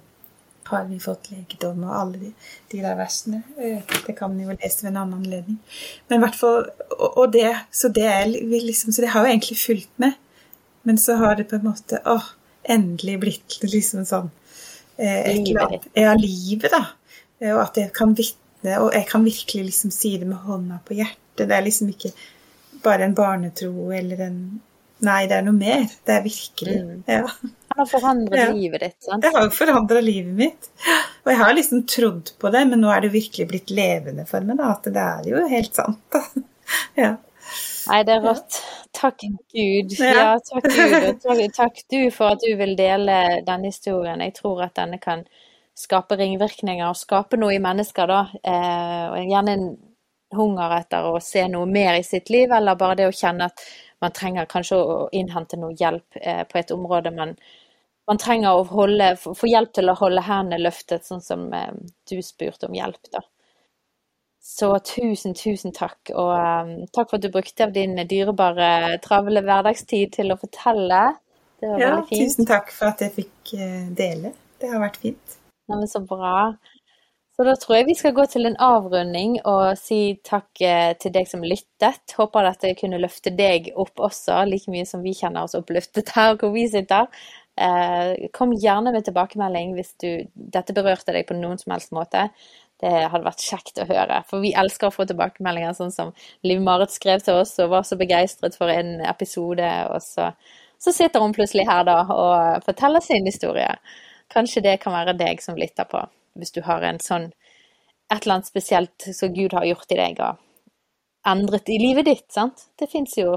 [0.70, 2.30] har vi fått legedom og alle de,
[2.72, 3.42] de der versene.
[3.58, 5.58] Eh, Det kan vi jo lese ved en annen anledning.
[6.08, 6.66] Men i hvert fall,
[6.98, 10.16] og, og det, så det er vi liksom, så det har jo egentlig fulgt med.
[10.88, 12.18] Men så har det på en måte å,
[12.68, 14.30] endelig blitt liksom sånn
[14.98, 16.84] eh, et Livet eller annet- Ja, livet, da.
[17.40, 20.80] Eh, Og at jeg kan vitne, og jeg kan virkelig liksom si det med hånda
[20.84, 21.46] på hjertet.
[21.48, 22.12] Det er liksom ikke
[22.82, 24.38] bare en barnetro eller en
[25.06, 25.84] Nei, det er noe mer.
[26.06, 26.76] Det er virkelig.
[26.82, 27.02] Mm.
[27.06, 27.20] Ja.
[27.70, 28.48] Han har forandret Ja.
[28.52, 28.96] livet ditt.
[29.04, 29.22] sant?
[29.22, 30.68] Det har jo forandra livet mitt.
[31.24, 34.40] Og jeg har liksom trodd på det, men nå er det virkelig blitt levende for
[34.40, 34.56] meg.
[34.58, 35.98] da, At det er jo helt sant.
[36.10, 36.22] da.
[36.96, 37.16] Ja.
[37.88, 38.58] Nei, det er rått.
[38.92, 39.20] Takk
[39.54, 39.94] Gud.
[39.98, 40.12] Ja.
[40.12, 41.24] Ja, takk Gud.
[41.24, 44.20] Og takk, takk du for at du vil dele denne historien.
[44.20, 45.22] Jeg tror at denne kan
[45.78, 48.24] skape ringvirkninger og skape noe i mennesker, da.
[48.42, 49.68] Eh, og gjerne en
[50.36, 53.62] hunger etter å se noe mer i sitt liv, eller bare det å kjenne at
[54.02, 57.34] man trenger kanskje å innhente noe hjelp eh, på et område man
[58.08, 61.74] man trenger å holde, få hjelp til å holde hendene løftet, sånn som eh,
[62.08, 63.20] du spurte om hjelp, da.
[64.40, 66.08] Så tusen, tusen takk.
[66.14, 71.02] Og um, takk for at du brukte av din dyrebare, travle hverdagstid til å fortelle.
[71.60, 72.22] Det var ja, veldig fint.
[72.32, 73.52] tusen takk for at jeg fikk
[73.98, 74.32] dele.
[74.56, 75.36] Det har vært fint.
[75.68, 76.32] Nei, men så bra.
[77.38, 81.12] Så da tror jeg vi skal gå til en avrunding og si takk eh, til
[81.14, 82.14] deg som lyttet.
[82.18, 86.34] Håper dette kunne løfte deg opp også, like mye som vi kjenner oss oppløftet her
[86.40, 87.06] hvor vi sitter.
[87.54, 92.26] Eh, kom gjerne med tilbakemelding hvis du, dette berørte deg på noen som helst måte.
[92.82, 96.12] Det hadde vært kjekt å høre, for vi elsker å få tilbakemeldinger, sånn som
[96.46, 100.32] Liv Marit skrev til oss og var så begeistret for en episode, og så,
[100.82, 103.70] så sitter hun plutselig her da og forteller sin historie.
[104.30, 106.02] Kanskje det kan være deg som lytter på,
[106.38, 107.30] hvis du har en sånn
[108.08, 110.38] et eller annet spesielt som Gud har gjort i deg og
[111.28, 112.70] endret i livet ditt, sant?
[112.78, 113.36] Det fins jo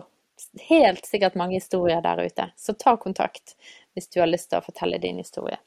[0.69, 3.57] helt sikkert mange historier der ute, så ta kontakt
[3.93, 5.59] hvis du har lyst til å fortelle din historie.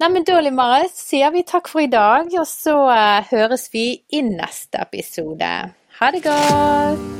[0.00, 4.24] Neimen da, Limare, sier vi takk for i dag, og så uh, høres vi i
[4.24, 5.54] neste episode.
[6.00, 7.19] Ha det godt!